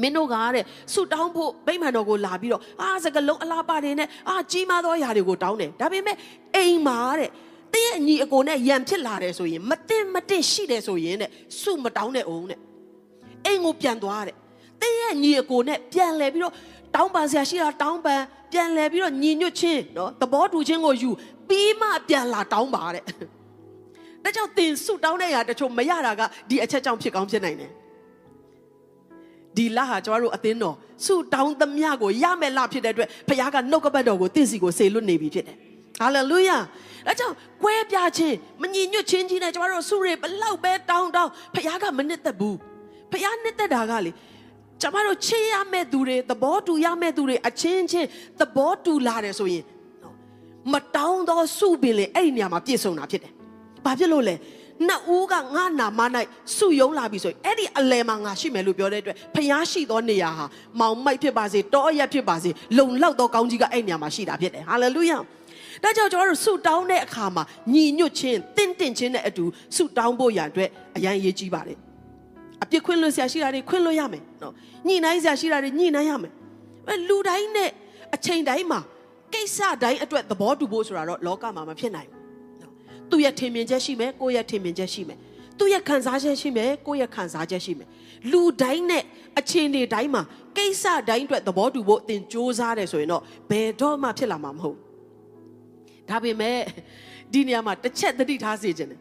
[0.00, 6.16] မင်းတို့ကတဲ့ဆုတောင်းဖို့ဗိမာန်တော်ကိုလာပြီးတော့အာစကလုံးအလားပါတွေနဲ့အာကြီးမားသောຢာတွေကိုတောင်းတယ်ဒါပေမဲ့
[6.56, 7.30] အိမ်မှာတဲ့
[7.74, 11.30] တင်းရဲ့ညီအကိုနဲ့ရံဖြစ်လာတယ်ဆိုရင်မတင်မတင်ရှိတယ်ဆိုရင်တဲ့
[11.60, 12.58] ဆုမတောင်းတဲ့အောင်တဲ့
[13.46, 14.36] အိမ်ကိုပြန်သွားတဲ့
[14.80, 16.54] တင်းရဲ့ညီအကိုနဲ့ပြန်လဲပြီးတော့
[16.94, 18.20] တောင်းပန်ဆရာရှိတာတောင်းပန်
[18.52, 21.10] ပြန်လဲပြီးတော့ညီညွတ်ခြင်းနော်သဘောတူခြင်းကိုယူ
[21.48, 23.04] ပြီးမှပြန်လာတောင်းပါတဲ့
[24.24, 27.70] ဒါကြောင့်တင်ဆုတောင်းတဲ့ຢာတချို့မရတာကဒီအချက်ကြောင့်ဖြစ်ကောင်းဖြစ်နိုင်တယ်
[29.56, 35.56] ဒီလဟာကျမတို့အသင်းတော်ဆုတောင်းသမျှကိုရမယ်လဖြစ်တဲ့အတွက်ဘုရားကနှုတ်ကပတ်တော်ကိုတင့်စီကိုဆေလွတ်နေပြီဖြစ်တယ်
[36.00, 36.58] ဟာလေလုယာ
[37.06, 42.56] အဲကြောင့်ကွဲပြားခြင်းမညီညွတ်ခြင်းကြီးနဲ့ကျမတို့ဆုတွေဘလောက်ပဲတောင်းတောင်းဘုရားကမနစ်သက်ဘူး
[43.12, 44.10] ဘုရားနစ်သက်တာကလေ
[44.80, 48.08] ကျမတို့ချင်းရမဲ့သူတွေသဘောတူရမဲ့သူတွေအချင်းချင်း
[48.40, 49.64] သဘောတူလာတယ်ဆိုရင်
[50.72, 53.32] မတောင်းတော့ဆုပင်လေအဲ့ဒီနေရာမှာပြည့်စုံတာဖြစ်တယ်
[53.84, 54.34] ဘာဖြစ်လို့လဲ
[54.88, 56.00] နှစ်ဦးကငါနာမ၌
[56.56, 60.44] စုယုံလာပြီဆိုရင်အဲ့ဒီအလယ်မှာငါရှိမယ်လို့ပြောတဲ့အတွက်ဖျားရှိသောနေရာဟာ
[60.80, 65.18] မောင်မိုက်ဖြစ်ပါစေတောအရက်ဖြစ်ပါစေလုံလောက်သောကောင်းကြီးကအဲ့နေရာမှာရှိတာဖြစ်တယ်ဟာလေလုယာ
[65.82, 67.42] ဒါကြောင့်ကျွန်တော်တို့ဆုတောင်းတဲ့အခါမှာ
[67.74, 69.44] ညီညွတ်ခြင်းတင့်တင့်ခြင်းနဲ့အတူ
[69.76, 71.78] ဆုတောင်းဖို့ရအတွက်အရန်ရေးကြီးပါတယ်
[72.62, 74.52] အပြစ်ခွင့်လွှတ်ဆရာရှိတာတွေခွင့်လွှတ်ရမယ်နော်
[74.86, 76.32] ညှိနှိုင်းဆရာရှိတာတွေညှိနှိုင်းရမယ်
[76.88, 77.70] အဲလူတိုင်းနဲ့
[78.14, 78.80] အချိန်တိုင်းမှာ
[79.34, 82.19] ကိစ္စတိုင်းအတွက်သဘောတူဖို့ဆိုတာတော့လောကမှာမဖြစ်နိုင်ဘူး
[83.10, 85.18] သူ့ရဲ့ထင်မြင်ချက်ရှိမယ်ကိုယ့်ရဲ့ထင်မြင်ချက်ရှိမယ်
[85.58, 87.88] သူ့ရဲ့ခံစားချက်ရှိမယ်ကိုယ့်ရဲ့ခံစားချက်ရှိမယ်
[88.30, 89.04] လူတိုင်းနဲ့
[89.38, 90.22] အခြေအနေတိုင်းမှာ
[90.56, 94.76] ကိစ္စတိုင်းအတွက်သဘောတူဖို့အင်စူးစမ်းတယ်ဆိုရင်တော့ဘယ်တော့မှဖြစ်လာမှာမဟုတ်
[96.08, 96.58] ဒါပေမဲ့
[97.32, 99.00] ဒီနေရာမှာတစ်ချက်သတိထားစေချင်တယ်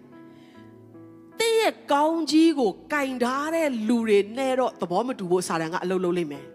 [1.39, 6.45] တဲ့ရဲ့ကောင်းကြီးကိုကင်ထားတဲ့လူတွေနဲ့တော့သဘောမတူဖို့စာတန်ကအလုပ်လုပ်လိမ့်မယ်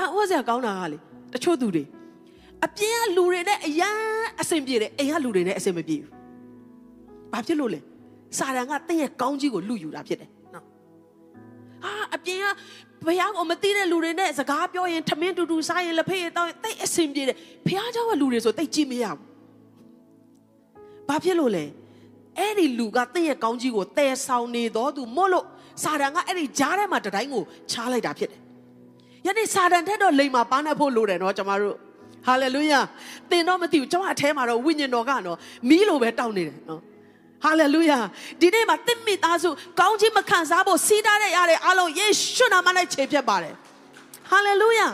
[0.00, 0.98] အဝါစရာကောင်းတာကလေ
[1.32, 1.84] တချို့သူတွေ
[2.65, 3.97] အပြင်ကလူတွေနဲ့အရန်
[4.41, 6.11] အဆင်ပြေတယ်အိမ်ကလူတွေနဲ့အဆင်မပြေဘူး။
[7.31, 7.79] ဘာဖြစ်လို့လဲ။
[8.37, 10.65] စာတန်ကတင့်ရဲ့ကောင်းကြီးကိုလူယူတာဖြစ်တယ်နော်။
[11.83, 12.45] ဟာအပြင်က
[13.05, 19.19] ဘုရားကိုမသိတဲ့လူတွေနဲ့စကားပြောရင်ထမင်းတူတူစားရင်လက်ဖေးတောင်းတိတ်အဆင်ပြေတယ်။ဘုရားเจ้าကလူတွေဆိုတိတ်ကြည့်မရဘူး။
[21.07, 21.65] ဘာဖြစ်လို့လဲ။
[22.39, 25.45] အဲ့ဒီလူကတင့်ရဲ့ကောင်းကြီးကိုတည်ဆောင်နေတော့သူမို့လို့
[25.83, 28.39] စာတန်ကအဲ့ဒီကြားထဲမှာတတိုင်းကိုချားလိုက်တာဖြစ်တယ်။
[29.25, 31.77] ယနေ့စာတန်ထက်တော့လိမ်မာပန်းနေဖို့လိုတယ်နော်ကျမတို့။
[32.26, 32.80] ဟာလေလုယာ
[33.30, 36.80] သင်တော့မသိဘူးကျွန်မအထဲမှာတော့ဝိညာဉ်တော်ကနော်မီးလိုပဲတောက်နေတယ်နော်
[37.44, 37.98] ဟာလေလုယာ
[38.40, 39.50] ဒီနေ့မှာသင်မိသားစု
[39.80, 43.54] ကောင်းခြင်းမခံစားဖို့စီးတားတဲ့ရတဲ့အားလုံးယေရှုနာမနဲ့ခြေဖြတ်ပါတယ်
[44.30, 44.86] ဟာလေလုယာ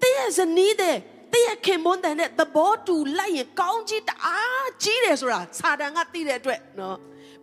[0.00, 0.96] တည့်ရဲ့ဇနီးတဲ့
[1.32, 6.96] တည့်ရဲ့ခင်မွန်းတဲ့သဘောတူလိုက်ရင်ကောင်းကြီးတအားကြီးတယ်ဆိုတာစာတန်ကသိတဲ့အတွက်နော်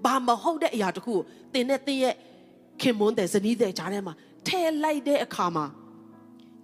[0.05, 1.19] ဘာမဟုတ်တဲ့အရာတခုကို
[1.53, 2.15] သင်နဲ့တည့်ရဲ့
[2.81, 4.13] ခင်မွန်းတဲ့ဇနီးတဲ့ကြားထဲမှာ
[4.47, 5.65] ထဲလိုက်တဲ့အခါမှာ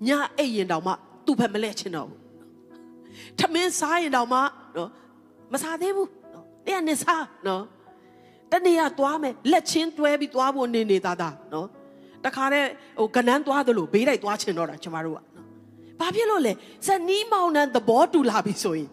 [0.07, 0.93] ညအိပ်ရင်တောင်မှ
[1.27, 2.19] သူ့ဘက်မလဲချင်တော့ဘူး
[3.39, 4.39] ထမင်းစားရင်တော့မှ
[4.77, 4.89] နော်
[5.53, 7.63] မစားသေးဘူးနော်တရားနဲ့စားနော်
[8.51, 11.67] တနေ့ကသွားမယ်လက်ချင်းတွဲပြီးသွားဖို့နေနေသားသားနော်
[12.25, 12.67] တခါတည်း
[12.99, 15.47] ဟိုကနန်းသွားသလိုဘေးတိုက်သွားချင်တော့တာကျမတို့ကနော်
[15.99, 16.53] ဘာဖြစ်လို့လဲ
[16.87, 18.89] ဇနီးမောင်နှံသဘောတူလာပြီဆိုရင်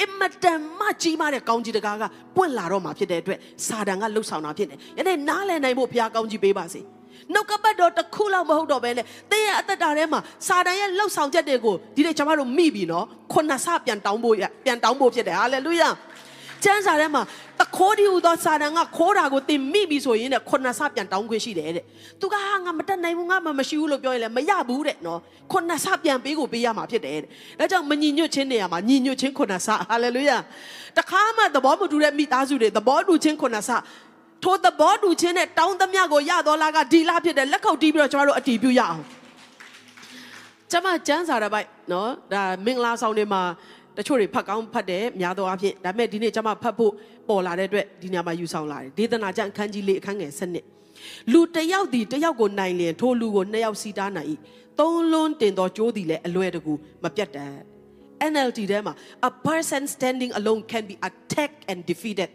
[0.00, 2.04] အင်မတန်မှကြီးမားတဲ့ကောင်းကြီးတကားက
[2.36, 6.80] ပွင့်လာတော့မှာဖြစ်တဲ့အတွက်စာတန်ကလှုပ်ဆောင်တာဖြစ်တယ်။ယနေ့နားလည်နိုင်ဖို့ဘုရားကောင်းကြီးပေးပါစေ။
[7.32, 15.90] နှုတ်ကပတ်တော်တစ်ခုလောက်မဟုတ်တော့ဘဲနဲ့တင်းရဲ့အသက်တာထဲမှာစာတန်ရဲ့လှုပ်ဆောင်ချက်တွေကိုဒီနေ့ကျွန်တော်တို့မိပြီနော်ခုနဆပြန်တောင်းဖို့ပြန်တောင်းဖို့ဖြစ်တယ်ဟာလေလုယာ။
[16.64, 17.22] ကျမ်းစာထဲမှာ
[17.60, 21.84] တခိုးဒီဟူသောစာတန်ကခိုးတာကိုတင်မိပြီဆိုရင်တဲ့ခုနဆပြန်တောင်းခွင့်ရှိတယ်တဲ့
[22.20, 25.20] သူကဟာငါမတက်နိုင်ဘူးငါမမရှိဘူးလို့ပြောရင်လည်းမရဘူးတဲ့နော်
[25.52, 30.36] ခုနဆပြန်ပေးကိုပေးရမှာဖြစ်တယ်တဲ့ဒါကြောင့်မညီညွတ်ခြင်းနေရာမှာညီညွတ်ခြင်းခုနဆဟာလေလုယာ
[30.98, 33.70] တခါမှသဘောမတူတဲ့မိသားစုတွေသဘောတူခြင်းခုနဆ
[34.44, 39.00] ထိုသဘောတူခြင်းနဲ့တောင်းသမျှကိုရတော်လာကဒီလားဖြစ်တယ်လက်ခုပ်တီးပြီးတော့ကျွန်တော်တို့အတီးပြုရအောင်
[40.70, 43.42] ကျမကျမ်းစာတစ်ပိုက်နော်ဒါမင်္ဂလာဆောင်တွေမှာ
[43.96, 46.92] တချို့တွေဖတ်ကောင်းဖတ်တယ်များသောအားဖြင့်ဒါပေမဲ့ဒီနေ့ကျွန်မဖတ်ဖို့
[47.28, 50.32] ပေါ်လာတဲ့အတွက်ဒီညမှာယူဆောင်လာတယ်ဒေသနာကျမ်းအခန်းကြီးလေးအခန်းငယ်
[50.80, 54.28] 7လူတယောက်ဒီတယောက်ကိုနိုင်လျင်ထိုလူကိုနှစ်ယောက်စီတားနိုင်၏
[54.80, 57.54] သုံးလွန်းတင်သောကြိုးသည်လည်းအလွယ်တကူမပြတ်တတ်
[58.32, 58.94] NLT ထဲမှာ
[59.28, 62.30] a person standing alone can be attacked and defeated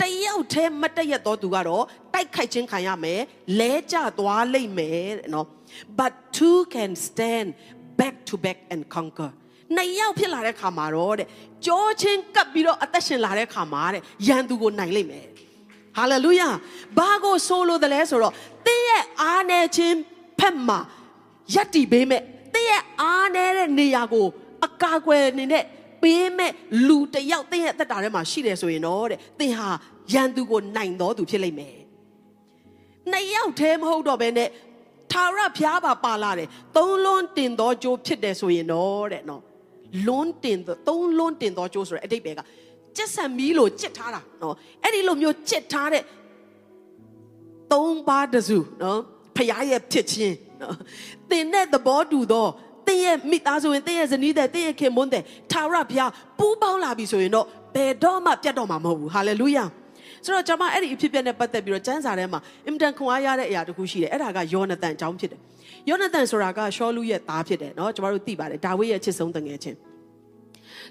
[0.00, 3.20] တယောက်တည်းမတည့်ရတော့သူကတော့တိုက်ခိုက်ခြင်းခံရမယ်
[3.58, 5.46] လဲကျသွားလိမ့်မယ်တဲ့နော်
[5.98, 7.48] but two can stand
[8.00, 9.30] back to back and conquer
[9.76, 11.28] နှစ်ယောက်ဖြစ်လာတဲ့ခါမှာတော့တဲ့
[11.66, 15.26] ကြောချင်းကပ်ပြီးတော့အသက်ရှင်လာတဲ့ခါမှာတဲ့ရန်သူကိုနိုင်လိမ့်မယ်
[15.96, 16.48] ဟာလေလုယာ
[16.98, 18.34] ဘာကိုဆိုလိုတယ်လဲဆိုတော့
[18.66, 19.98] တင်းရဲ့အားနေခြင်း
[20.38, 20.78] ဖက်မှာ
[21.54, 22.22] ယက်တီပေးမဲ့
[22.54, 24.26] တင်းရဲ့အားနေတဲ့နေရာကို
[24.66, 25.64] အကာအကွယ်နေနဲ့
[26.02, 26.52] ပေးမဲ့
[26.88, 29.68] လူတယောက်တင်းရဲ့အသက်တာထဲမှာရှိတယ်ဆိုရင်တော့တဲ့တင်းဟာ
[30.12, 31.76] ရန်သူကိုနိုင်တော်သူဖြစ်လိမ့်မယ်
[33.10, 34.48] နှစ်ယောက်တည်းမဟုတ်တော့ဘဲနဲ့
[35.12, 39.42] ထာဝရဘုရားပါပါလာတယ်သုံးလုံးတင်သောကြိုးဖြစ်တယ်ဆိုရင်တော့တဲ့နော်
[40.06, 42.40] လွန်းတင်သုံးလွန်းတင်သောကြိုးဆိုတဲ့အတိတ်ပဲက
[42.96, 46.02] ကြက်ဆံမီးလို့ကြစ်ထားတာနော်အဲ့ဒီလိုမျိုးကြစ်ထားတဲ့
[47.72, 49.00] သုံးပါးတစုနော်
[49.36, 50.76] ဖရားရဲ့ဖြစ်ချင်းနော်
[51.30, 52.46] တင်တဲ့သဘောတူသော
[52.87, 59.65] တင်းရဲ့မိသားစုဝင်တင်းရဲ့ဇနီးတဲ့တင်းရဲ့ခင်မွန်းတဲ့ထာဝရဘုရားပူးပေါင်းလာပြီဆိုရင်တော့ဘယ်တော့မှပြတ်တော့မှာမဟုတ်ဘူးဟာလေလုယာ
[60.25, 65.39] ဆိုတော့ကျွန်မအဲ့ဒီအဖြစ်ပြက်နဲ့ပတ်သက်ပြီးတော့ကျမ်းစာထဲမှာအင်မတန်ခွန်အားရတဲ့အရာတစ်ခုရှိတယ်အဲ့ဒါကယောနသန်အကြောင်းဖြစ်တယ်
[65.89, 69.77] ယောနသန်ဆိုတာကရှောလူရဲ့သားဖြစ်တယ်เนาะကျွန်တော်တို့သိပါတယ်ဒါဝိဒ်ရဲ့ချစ်ဆုံးတငယ်ချင်း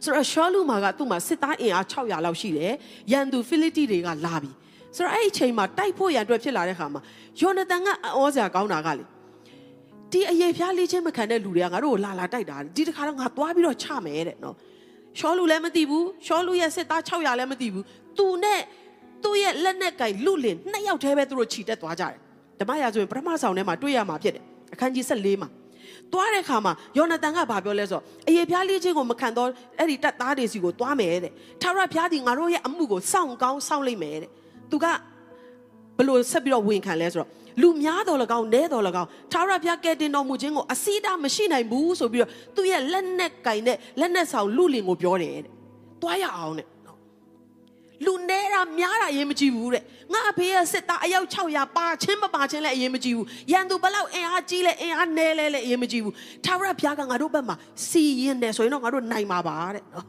[0.04, 2.72] ဆိုတော့ရှောလူမှာကသူ့မှာစစ်သားအင်အား600လောက်ရှိတယ်
[3.12, 4.50] ရန်သူဖိလိတိတွေကလာပြီ
[4.96, 7.00] ဆိုတော့အဲ့ဒီအချိန်မှာတိုက်ဖို့ရန်အတွက်ဖြစ်လာတဲ့ခါမှာ
[7.40, 9.04] ယောနသန်ကအောစရာကောင်းတာကလေ
[10.15, 14.55] ဒီအယေဖျားလေးချင်းမခံတဲ့လူတွေကငါတို့ကိုလာလာတိုက်တာဒီတခါတော့ငါသွားပြီးတော့ချမယ်တဲ့နော်
[15.19, 17.85] ရှောလူလည်းမသိဘူးရှောလူရဲ့စစ်သား600လည်းမသိဘူး
[18.17, 18.61] သူနဲ့
[19.23, 22.15] သူ့ရဲ့လက်နဲ့ကင်လူလင်နှစ်ယောက်တည်းပဲသူတို့ခြိတက်သွားကြတယ်
[22.59, 25.49] ဓမ္မရာဆိုရင်ပထမဆောင်ထဲမှာတွေ့ရမှာဖြစ်တယ်အခန်းကြီး14မှာ
[26.13, 29.49] သွားတဲ့ခါမှာယောနသန်ကဘာပြောလဲဆိုတော့အယေဖျားလေးချင်းကိုမခံတော့
[29.79, 34.31] အဲ့ဒီတပ်သားတွေစီကိုသွားမယ်တဲ့ထာဝရဘုရားဒီငါတို့ရဲ့အမှုကိုစောင့်ကောင်းစောင့်လိုက်မယ်တဲ့
[34.71, 34.85] သူက
[35.97, 37.29] ဘလို့ဆက်ပြီးတော့ဝင်ခံလဲဆိုတော့
[37.61, 45.51] လူများတော်၎င်းနဲတော်၎င်းထာဝရဘုရားကဲတင်တော်မူခြင်းကိုအစီတာမရှိနိုင်ဘူးဆိုပြီးတော့သူ့ရဲ့လက်နဲ့ကင်တဲ့လက်နဲ့ဆောင်လူလင်ကိုပြောတယ်တဲ့
[46.01, 46.67] သွားရအောင်တဲ့
[48.05, 56.13] လူနဲတာများတာအရင်မကြည့်ဘူးတဲ့ငါအဖေရဲ့စစ်သားအယောက်600ပါချင်းမပါချင်းလည်းအရင်မကြည့်ဘူးရန်သူဘလောက်အင်အားကြီးလဲအင်အားနဲလဲလည်းအရင်မကြည့်ဘူး
[56.45, 57.55] ထာဝရဘုရားကငါတို့ဘက်မှာ
[57.89, 60.05] စီရင်တယ်ဆိုရင်တော့ငါတို့နိုင်မှာပါတဲ့နော်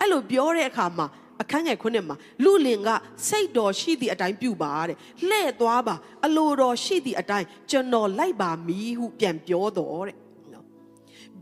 [0.00, 1.06] အဲ့လိုပြောတဲ့အခါမှာ
[1.42, 2.88] အခန်းငယ်ခုနှစ်မှာလူလင်က
[3.28, 4.96] စိတ်တော်ရှိသည့်အတိုင်းပြုပါတဲ့
[5.28, 5.94] လှဲ့သွားပါ
[6.26, 10.16] အလိုတော်ရှိသည့်အတိုင်းကျွန်တော်လိုက်ပါမည်ဟုပြန်ပြောတော်တဲ့
[10.52, 10.64] နော်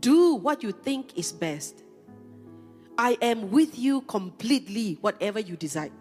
[0.07, 1.75] do what you think is best
[3.09, 5.93] I am with you completely whatever you decide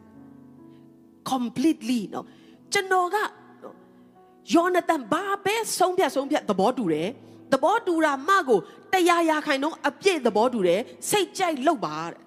[1.32, 2.26] completely နော်
[2.72, 3.16] ကျွန်တော်က
[4.54, 7.09] ယောနသန်ဘာပဲဆုံးဖြတ်ဆုံးဖြတ်သဘောတူတယ်
[7.52, 8.59] သဘောတူတာမကို
[8.92, 10.80] တရားရာခိုင်တော့အပြည့်သဘောတူတယ်
[11.11, 12.25] စိတ်ကြိုက်လုပ်ပါတဲ့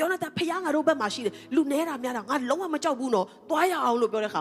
[0.00, 4.40] ယောနသန်ဖခင်ငါတို့ဘက်မှာရှိတယ်လူနဲတာများတာငါလုံးဝမကြောက်ဘူးနော်သွားရအောင်လို့ပြောတဲ့ခါ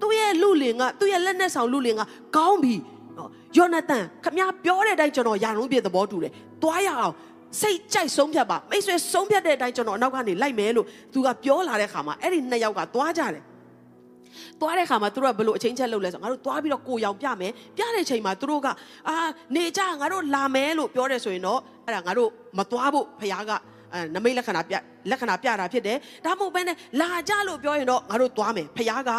[0.00, 2.02] သူ့ရဲ့လူလင်ကသူ့ရဲ့လက်နဲ့ဆောင်လူလင်က
[2.36, 2.74] ကောင်းပြီ
[3.18, 7.14] နော်ယောနသန်ခမပြောတဲ့အတိုင်းကျွန်တော်ယာလုံးပြည့်သဘောတူတယ်သွားရအောင်
[7.60, 13.42] စိတ်ကြိုက်ဆုံးဖြတ်ပါမိတ်ဆွေဆုံးဖြတ်တဲ့အတိုင်းကျွန်တော်အနောက်ကနေလိုက်မယ်လို့သူကပြောလာတဲ့ခါမှာအဲ့ဒီနှစ်ယောက်ကသွားကြတယ်
[14.60, 18.68] သွားတဲ့ခါမှာသူတို့ကဘလို့အချင်းချက်လုပ်လဲဆိုငါတို့သွားပြီးတော့ကိုရောင်ပြမယ်ပြတဲ့ချိန်မှာသူတို့က
[19.08, 19.16] အာ
[19.56, 23.56] နေကြငါတို့လာမယ်လို့ပြောတယ်ဆိုရင်တော့အဲ့ဒါငါတို့မသွားဖို့ဖခင်ကအဲ
[24.14, 24.74] နမိတ်လက္ခဏာပြ
[25.10, 29.10] လက္ခဏာပြတာဖြစ်တယ်ဒါမှမဟုတ်ဘဲနဲ့လာကြလို့ပြောရင်တော့ငါတို့သွားမယ်ဖခင်က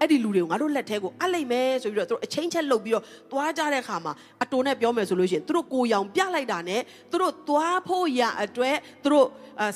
[0.00, 9.26] အဲ့ဒီလူတွေကိုငါတို့လက်ထဲကိုအပ်လိုက်မယ်ဆိုပြီးတော့သူတို့အချင်းချက်လုပ်ပြီးတော့သွားကြတဲ့ခါမှာအတူနဲ့ပြောမယ်ဆိုလို့ရှိရင်သူတို့ကိုရောင်ပြလိုက်တာနဲ့သူတို့သွားဖို့ရအတွက်သူတို့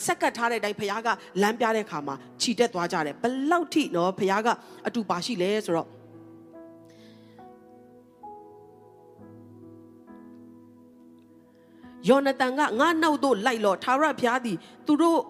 [0.06, 1.08] ဆက်ကတ်ထားတဲ့အတိုင်းဖခင်က
[1.42, 4.48] လမ်းပြတဲ့ခါမှာခြိတက်သွားကြတယ်ဘလောက်ထိနော်ဖခင်က
[4.86, 5.97] အတူပါရှိလဲဆိုတော့
[12.08, 14.56] ယောနသန်ကငါနောက်သို့လိုက်လော့ထာဝရဘုရားသည်
[14.86, 15.20] သူတို့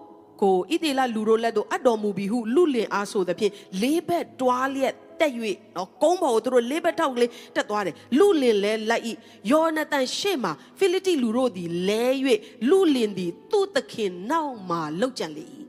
[0.41, 5.33] ကိုဣသေလလူတို့လက်သို့အပ်တော်မူပြီဟုလူလင်အားဆိုသဖြင့်လေးဘက်တွားလျက်တက်၍
[5.75, 9.13] နော်ကုန်းပေါ်ကိုသူတို့လေးဘက်ထောက်ကလေးတက်သွားတယ်လူလင်လဲလိုက်ဤ
[9.51, 12.03] ယောနသန်ရှေ့မှာဖိလိတိလူတို့သည်လဲ၍
[12.69, 15.45] လူလင်သည်သူ့သခင်နောက်မှာလောက်ကြံလေ၏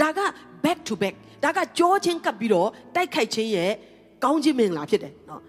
[0.00, 0.20] ဒါက
[0.64, 3.72] back to back ဒါကကြောချင်းကပ်ပြီးတော့တိုက်ခိုက်ခြင်းရဲ့
[4.24, 5.42] ကောင်းခြင်းမင်္ဂလာဖြစ်တယ်နော်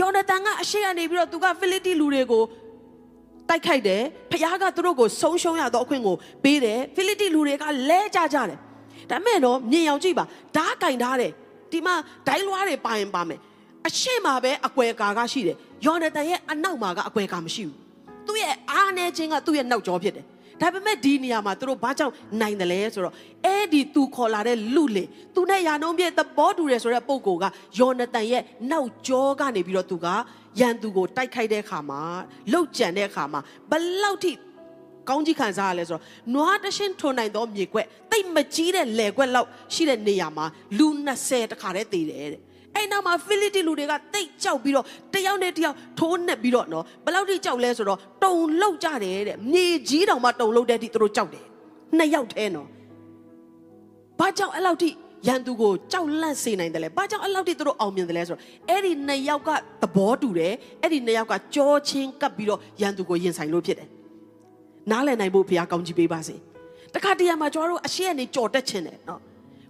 [0.00, 2.42] ယောနသန်ကအရှိကနေပြီးတော့သူကဖိလိတိလူတွေကို
[3.48, 8.58] တိုက်ခိုက်တယ်ဖခင်ကသူတို့ကိုဆုံးရှုံးရတော့အခွင့်ကိုပေးတယ်ဖိလိတိလူတွေကလဲကြကြတယ်
[9.10, 10.24] ဒါမဲ့တော့မြင်အောင်ကြည့်ပါ
[10.56, 11.32] ဓာတ်ကင်ထားတယ်
[11.72, 11.94] ဒီမှာ
[12.26, 13.40] ဒိုင်းလွားတွေပါရင်ပါမယ်
[13.86, 17.76] အရှိမပဲအကွယ်ကာကရှိတယ်ယောနသန်ရဲ့အနောက်မှာကအကွယ်ကာမရှိဘူး
[18.26, 20.24] သူ့ရဲ့အားနေခြင်းကသူ့ရဲ့နောက်ကျောဖြစ်တယ်
[20.60, 27.44] ဒါပေမဲ့ဒီနေရာမှာသူတို့ဘာကြောင့်နိုင်တယ်လဲဆိုတော့အဲ့ဒီသူခေါ်လာတဲ့လူလေသူနဲ့ယာနှုံးပြည့်သဘောတူတယ်ဆိုတဲ့ပုံကိုက
[27.78, 30.06] ယောနသန်ရဲ့နောက်ကျောကနေပြီးတော့သူက
[30.60, 32.00] ရန်သူကိုတိုက်ခိုက်တဲ့အခါမှာ
[32.52, 34.32] လှုပ်ကြံတဲ့အခါမှာဘလောက်ထိ
[35.08, 36.02] ကောင်းကြီးခံစားရလဲဆိုတော့
[36.34, 40.46] နွားတရှင်းထွန်နိုင်သောမြေကွက်တိတ်မကြီးတဲ့လယ်ကွက်လောက်ရှိတဲ့နေရာမှာ
[40.78, 40.86] လူ
[41.18, 42.40] 20တခါတည်းတည်တယ်တဲ့
[42.74, 51.44] အဲ့နောက်မှာဖိလိတိလူတွေကတိတ်ကြောက်ပြီးတော့တယောက်နဲ့တယောက်ထိုးနှက်ပြီးတော့နော်ဘယ်လောက်ထိကြောက်လဲဆိုတော့တုံလောက်ကြတယ်တဲ့မြေကြီးတောင်မှတုံလောက်တဲ့အထိသူတို့ကြောက်တယ်
[51.96, 52.68] နှစ်ယောက်ထဲနော်
[54.18, 54.90] ဘာကြောင့်အဲ့လောက်ထိ
[55.26, 59.50] ရန်သူကိုကြောက်လန့်စေနိုင်တယ်လဲဘာကြောင့်အဲ့လောက်ထိသူတို့အောင်မြင်တယ်လဲဆိုတော့အဲ့ဒီနှစ်ယောက်က
[59.82, 63.88] သဘောတူတယ်အဲ့ဒီနှစ်ယောက်ကကြောချင်းကပ်ပြီးတော့ရန်သူကိုရင်ဆိုင်လို့ဖြစ်တယ်
[64.90, 66.34] နားလည်နိုင်ဖို့ဘုရားကောင်းကြီးပေးပါစေ
[66.94, 69.20] တခါတရံမှာကျွန်တော်တို့အရှိကနေကြော်တက်ခြင်းတယ်နော်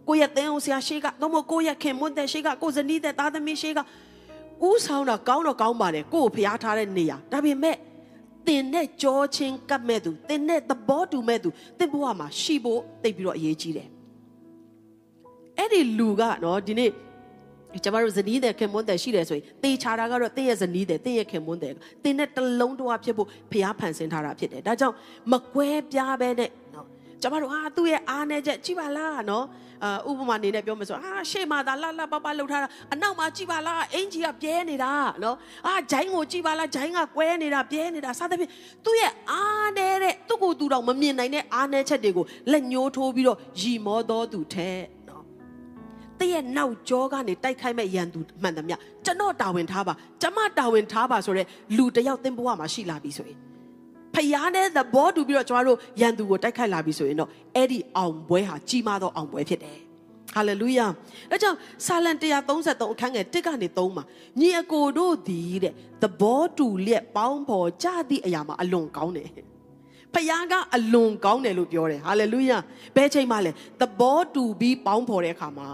[0.08, 3.80] ကိုယ့်ရဲ့သင်းအောင်ဆရာရှိကတော့မဟုတ်ကိုယ့်ရဲ့ခင်မွန်းတဲ့ရှိကကိုယ်ဇနီးတဲ့သားသမီးရှိက
[4.68, 7.76] ဥဆောင်တာကောင်းတော့ကောင်းပါတယ်ကိုယ့်ကိုဖျားထားတဲ့နေရာဒါပေမဲ့
[8.48, 13.88] တင်နဲ့ကြောချင်းကပ်မဲ့သူတင်နဲ့သဘောတူမဲ့သူတင်ဘဝမှာရှိဖို့တိတ်ပြီးတော့အရေးကြီးတယ်
[15.68, 16.90] အဲ့ဒီလူကနော်ဒီနေ့
[17.84, 21.72] ကျမတို့ဇနီးတဲ့ခင်မွန်းတဲ့ရှိတယ်ဆိုရင်တေချာတာကတော့တင်းရဲ့ဇနီးတဲ့တင်းရဲ့ခင်မွန်းတဲ့
[22.04, 24.94] တင်းနဲ့တလုံးတဝဖြစ်ဖို့ဖျားဖန်ဆင်းထားတာဖြစ်တယ်ဒါကြောင့်
[25.32, 26.86] မကွဲပြားပဲနဲ့နော်
[27.22, 29.46] ကျမတို့ဟာသူ့ရဲ့အားနဲ့ချက်ကြည့်ပါလားနော်
[29.84, 38.50] အာဥပမာအနေနဲ့ပြောမယ်ဆိုအာရှေ့မှာသာလှလှပပလှုပ်ထားတာအနောက်မှာကြည့်ပါလားအင်ကြီးကပြဲနေတာနော်အာဂျိုင်းကိုကြည့်ပါလားဂျိုင်းကကွဲနေတာပြဲနေတာစသဖြင့်
[38.84, 44.97] သူ့ရဲ့အားနေတဲ့သူ့ကိုယ်သူတော်မမြင်နိုင်တဲ့အားနဲ့ချက်တွေကိုလက်ညှိုးထိုးပြီးတော့ရီမောတော်သူထဲနော်
[46.20, 53.38] တည့်ရဲ့နောက်ကြောကနေတိုက်ခိုက်မဲ့ရန်သူမှန်သမျှကျွန်တော်တာဝန်ထားပါကျမတာဝန်ထားပါဆိုတော့လူတယောက်သင်ဘဝမှာရှိလာပြီဆိုရင်
[54.14, 59.78] ဖယားနဲ့သဘောတူပြီးတော့ကျွန်တော်တို့ရန်သူကိုတိုက်ခိုက်လာပြီဆိုရင်တော့အဲ့ဒီအောင်ပွဲဟာကြီးမားသောအောင်ပွဲဖြစ်တယ်
[60.34, 60.86] ဟာလေလုယာ။
[61.30, 62.12] ဒါကြောင့်ဆာလံ
[62.52, 64.04] 133အခန်းငယ်1ကနေ3မှာ
[64.40, 69.28] ညီအကိုတို့သည်တဲ့သဘောတူလျက်ပေါင်းဖော်ကြသည့်အရာမှာအလွန်ကောင်းတယ်။
[70.14, 72.58] ဖခင်ကအလွန်ကောင်းတယ်လို့ပြောတယ်။ဟာလေလုယာ။
[72.96, 73.50] ဘယ်ချိန်မှလဲ
[73.80, 75.68] သဘောတူပြီးပေါင်းဖော်တဲ့အခါမှာ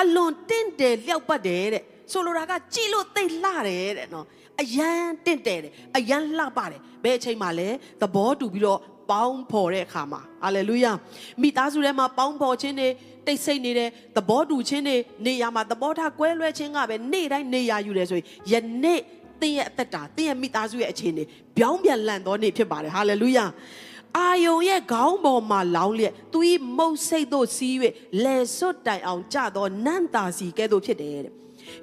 [0.00, 1.82] အလွန်တင့်တယ်လျောက်ပတ်တယ်တဲ့။
[2.12, 4.26] ဆိုလိုတာကကြည်လို့သိလှတယ်တဲ့နော်။
[4.60, 4.90] အယံ
[5.24, 7.68] တင့်တယ်တယ်အယံလှပါတယ်။ဘယ်အချိန်မှလဲ
[8.00, 8.80] သဘောတူပြီးတော့
[9.10, 10.92] ပေါင်းဖော်တဲ့အခါမှာဟာလေလုယာ
[11.42, 12.88] မိသားစုထဲမှာပေါင်းဖော်ခြင်းတွေ
[13.26, 19.00] တိတ်ဆိတ်နေတဲ့သဘောတူခြင်းတွေနေရာမှာသဘောထားကွဲလွဲခြင်းကပဲနေ့တိုင်းနေရာယူတယ်ဆိုရင်ယနေ့
[19.40, 21.24] သင်ရဲ့အသက်တာသင်ရဲ့မိသားစုရဲ့အခြေအနေ
[21.56, 23.44] ပြောင်းပြန်လန့်သောနေ့ဖြစ်ပါတယ်ဟာလေလုယာ
[24.16, 26.38] အာယုံရဲ့ခေါင်းပေါ်မှာလောင်းလျက်သူ၏
[26.76, 27.74] မုတ်စိတ်တို့စီး၍
[28.24, 31.32] လဲစွတ်တိုင်အောင်ကြသောနန့်တာစီကဲ့သို့ဖြစ်တယ်တဲ့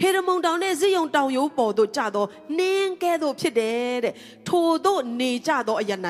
[0.02, 2.26] ဟေရမုန်တောင်နဲ့ဇိယုံတောင်ရိုးပေါ်သို့ကြသော
[2.60, 4.14] နင်းကဲ့သို့ဖြစ်တယ်တဲ့
[4.48, 5.92] ထိုတို့နေကြသောအရ၌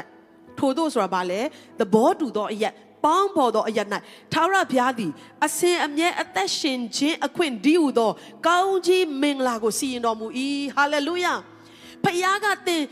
[0.59, 1.41] ထိုတို့ဆိုတာဘာလဲ
[1.79, 2.73] သဘောတူသောအရက်
[3.03, 3.79] ပေါင်းဖော်သောအရ၌
[4.33, 5.11] ထာဝရဘုရားသည်
[5.45, 8.11] အစဉ်အမြဲအသက်ရှင်ခြင်းအခွင့်ဒီဟုသော
[8.47, 10.27] ကောင်းကြီးမင်္ဂလာကိုစီရင်တော်မူ၏
[10.75, 11.33] ဟာလေလုယာ
[12.03, 12.83] ဘုရားကသင်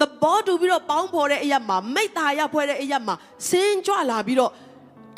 [0.00, 3.14] သဘောတူပြီးတော့ပေါင်းဖော်တဲ့အရာမှာမိတ္တာရဖွဲ့တဲ့အရာမှာ
[3.48, 4.52] စင်ကြွလာပြီးတော့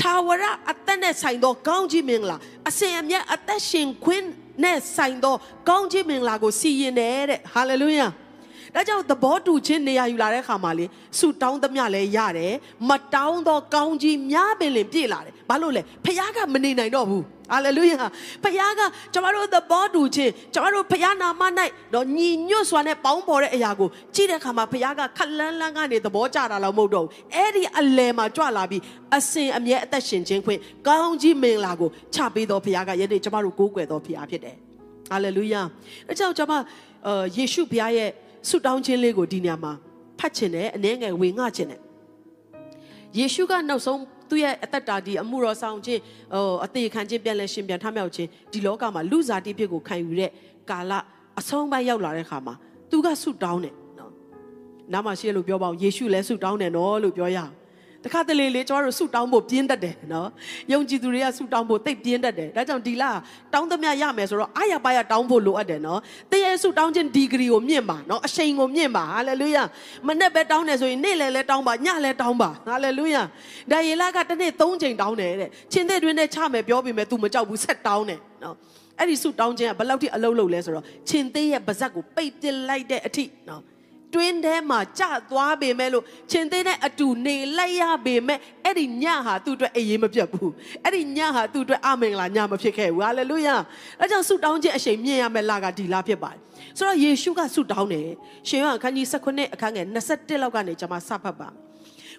[0.01, 2.37] ထာဝရအသက်နဲ့ဆိုင်သောကောင်းကြီးမင်္ဂလာ
[2.69, 4.25] အစဉ်အမြဲအသက်ရှင်ခွင့်
[4.63, 5.35] နဲ့ဆိုင်သော
[5.69, 8.07] ကောင်းကြီးမင်္ဂလာကိုစီရင်တယ်တဲ့ဟာလေလုယာ
[8.75, 10.85] ဒါကြောင့်သဘောတူခြင်းနေရာယူလာတဲ့ခါမှာလေ
[11.19, 12.55] ဆူတောင်းသမျှလဲရတယ်
[12.89, 17.97] မတောင်းတော့ကောင်းကြီးများပင်လင်ပြည့်လာတယ်ဘာလို့လဲဖခင်ကမနေနိုင်တော့ဘူးဟာလေလုယာ
[18.45, 18.81] ဖခင်က
[19.13, 21.43] ကျွန်တော်တို့သဘောတူခြင်းကျွန်တော်တို့ဖခင်နာမ၌
[21.95, 28.83] တော့ညီညွတ်စွာနဲ့ပေါင်းဖော်တဲ့အရာကိုကြည့်တဲ့အခါမှာဖခင်ကခက်လန်းလန်းကနေသဘောကျတာတော့မဟုတ်တော့ဘူးအဲ့ဒီအလယ်မှာကြွလာပြီး
[29.17, 34.57] အစဉ်အမြဲအသက်ရှင်ခြင်းခွင့်ကောင်းကြီးမင်္ဂလာကိုချပေးတော်ဖခင်ကယနေ့ကျွန်တော်တို့ကိုးကွယ်တော်ဖခင်ဖြစ်တယ်
[35.11, 35.61] ဟာလေလုယာ
[36.09, 36.55] အဲကြောင့်ကျွန်မ
[37.07, 38.11] အာယေရှုဘုရားရဲ့
[38.49, 39.73] ဆုတောင်းခြင်းလေးကိုဒီနေရာမှာ
[40.19, 41.81] ဖတ်ချင်တယ်အနည်းငယ်ဝင်ငှချင်တယ်
[43.17, 46.01] ယေရှုကနောက်ဆုံးသူ့ရဲ့အသက်တာဒီအမှုတော်ဆောင်ခြင်း
[46.35, 50.31] ဟိုအသေးခံခြင်းပြန်လဲရှင်ပြန်ထမြောက်ခြင်းဒီလောကမှာလူစားတိဖြစ်ကိုခံယူတဲ့
[50.71, 50.93] ကာလ
[51.39, 52.55] အဆုံးပိုင်းရောက်လာတဲ့ခါမှာ
[52.91, 54.13] သူကဆုတောင်းတယ်နော်
[54.93, 57.58] နားမှာရှိလို့ပြောပါအောင်ယေရှုလည်းဆုတောင်းတယ်နော်လို့ပြောရအောင်တ
[58.13, 60.29] ခါတလေလေကျွန်တော်တို့ဆုတောင်းဖို့ပြင်းတတ်တယ်နော်
[60.73, 63.05] ယုံကြည်သူတွေကဆုတောင်းဖို့တိတ်ပြင်းတတ်တယ်ဒါကြောင့်ဒီလ
[63.55, 66.01] တောင်းသမျှရမယ်ဆိုတော့အာရပါရတောင်းဖို့လိုအပ်တယ်နော်
[66.33, 69.63] တည့်ရဲ့ဆုတောင်းခြင်းဒီဂရီကိုမြင့်ပါနော်အရှိန်ကိုမြင့်ပါဟာလေလုယာ
[70.07, 73.23] မနေ့ပဲတောင်းတယ်ဆိုရင်နေ့လည်းလည်းတောင်းပါညလည်းတောင်းပါဟာလေလုယာ
[73.71, 78.57] ဒါယေလကတစ်နေ့၃ချိန်တောင်းတယ်တဲ့ချင်းတဲ့တွင်နဲ့ချမယ်ပြောပြီးမယ် तू မကြောက်ဘူးဆက်တောင်းတယ်နော်
[78.99, 83.63] အဲ့ဒီဆုတောင်းခြင်းကဘယ်လောက်ထိအလုံးလုံးလဲဆိုတော့ရှင်သေးရဲ့ပါဇက်ကိုပိတ်ပစ်လိုက်တဲ့အထိနော်
[84.15, 90.53] တွင်းထဲမှာကြသွားပေမဲ့လို့ရှင်သေးနဲ့အတူနေလိုက်ရပေမဲ့အဲ့ဒီညဟာသူ့အတွက်အရေးမပြတ်ဘူး
[90.85, 93.57] အဲ့ဒီညဟာသူ့အတွက်အမင်္ဂလာညမဖြစ်ခဲ့ဘူးဟာလေလုယာ
[94.01, 96.41] အဲကြောင့်ဆုတောင်းခြင်းအချိန်မြင့်ရမယ့်လကဒီလဖြစ်ပါတယ်
[96.77, 98.09] ဆိုတော့ယေရှုကဆုတောင်းတယ်
[98.49, 101.68] ရှင်ယောဟန်အခန်းကြီး19အခန်းငယ်21လောက်ကနေကျွန်မစဖတ်ပါမယ်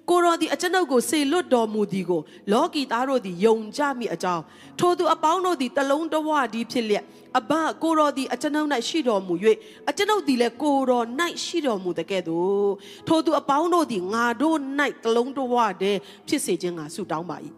[0.09, 4.43] ကိုရောဒီအကျွန်ုပ်ကိုစေလွတ်တော်မူသည်ကိုလောကီသားတို့သည်ယုံကြမိအကြောင်း
[4.79, 7.03] ထိုသူအပေါင်းတို့သည်တလုံးတဝဒီဖြစ်လျက်
[7.39, 7.51] အဘ
[7.83, 9.33] ကိုရောဒီအကျွန်ုပ်၌ရှိတော်မူ၍
[9.89, 11.03] အကျွန်ုပ်သည်လည်းကိုရော၌
[11.45, 12.69] ရှိတော်မူတဲ့ကဲ့သို့
[13.07, 14.57] ထိုသူအပေါင်းတို့သည်ငါတို့၌
[15.03, 17.37] တလုံးတဝတည်းဖြစ်စေခြင်းငါဆုတောင်းပါ၏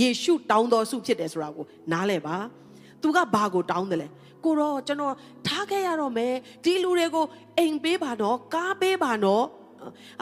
[0.00, 2.36] ယေရှုတောင်းတော်ဆုဖြစ်တယ်ဆိုတာကိုနားလဲပါ
[3.02, 4.08] သူကဘာကိုတောင်းတယ်လဲ
[4.44, 5.14] ကိုရောကျွန်တော်
[5.46, 7.26] ထားခဲ့ရတော့မယ်ဒီလူတွေကို
[7.58, 9.44] အိမ်ပေးပါတော့ကားပေးပါတော့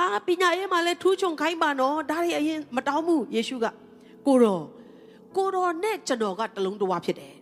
[0.01, 3.67] အာပညာရေးမှာလည်းထူးချွန်ခိုင်းပါနော်ဒါတွေအရင်မတောင်းဘူးယေရှုက
[4.27, 4.65] ကိုတော်
[5.37, 7.35] ကိုတော်နဲ့ကျွန်တော်ကတလုံးတဝါဖြစ်တယ်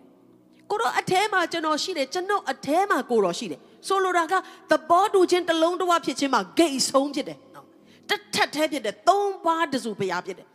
[0.71, 4.35] ကိုတော်အထဲမှာကျွန်တော်ရှိတယ်ကျွန်တော်အထဲမှာကိုတော်ရှိတယ်ဆိုလိုတာက
[4.71, 7.67] သဘောတူခြင်းတလုံးတဝါဖြစ်ခြင်းမှာ gate ဆုံးဖြစ်တယ်နော်
[8.11, 10.47] တစ်ထက်သေးဖြစ်တယ်သုံးပါးတစုဖရားဖြစ်တယ်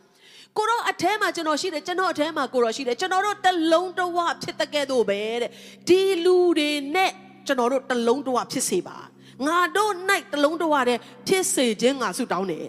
[0.58, 5.52] ကိုတော့အထဲမှာကျွန်တော်ရှိတယ်ကျွန်တော်အထဲမှာကိုတော့ရှိတယ်ကျွန်တော်တို့တလုံးတဝဖြစ်တဲ့ကဲ့သို့ပဲတဲ့
[5.88, 7.12] ဒီလူတွေနဲ့
[7.48, 8.98] ကျွန်တော်တို့တလုံးတဝဖြစ်စေပါ
[9.47, 9.93] ငါတို့၌
[10.32, 10.97] တလုံးတဝတဲ့
[11.28, 12.65] ဖြစ်စေခြင်းငါဆုတောင်းတယ်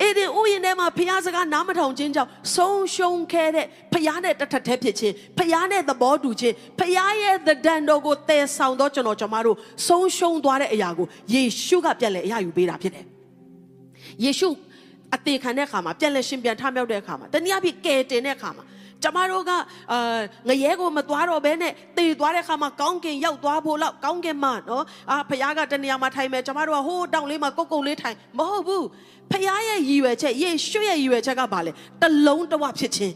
[0.00, 9.56] အဲ့ဒီဥယျာဉ်ထဲမှာဖျားစကားနားမထောင်ခြင်းကြောင့်ဆုံးရှုံးခဲ့တဲ့ဖျားနဲ့တထက်ထဲဖြစ်ခြင်းဖျားနဲ့သဘောတူခြင်းဖျားရဲ့သဒံတော်ကိုတည်ဆောင်တော့ကျွန်တော်ကျွန်မတို့
[9.88, 13.04] ဆုံးရှုံးသွားတဲ့အရာကိုယေရှုကပြန်လဲအရာယူပေးတာဖြစ်တယ်
[14.24, 14.48] ယေရှု
[15.14, 18.64] အသေးခံတဲ့အခါမှာပြန်လဲရှင်ပြန်ထမြောက်တဲ့အခါမှာတနည်းအားဖြင့်ကယ်တင်တဲ့အခါမှာ
[19.03, 19.51] ကျမတို့က
[19.91, 28.85] အာငရဲကိုမသွားတော့ဘဲနဲ့တည်သွားတဲ့ခါမှာကောင်းကင်ရောက်သွားဖို့လောက်ကောင်းကင်မှာနော်အာဖခင်ကတနေရာမှာထိုင်မယ်ကျမတို့ကဟိုးတောင်လေးမှာကုတ်ကုတ်လေးထိုင်မဟုတ်ဘူး
[29.31, 33.15] ဖခင်ရဲ့ရည်ရွယ်ချက်ယေရှုရဲ့ရည်ရွယ်ချက်ကဘာလဲတလုံးတဝဖြစ်ခြင်း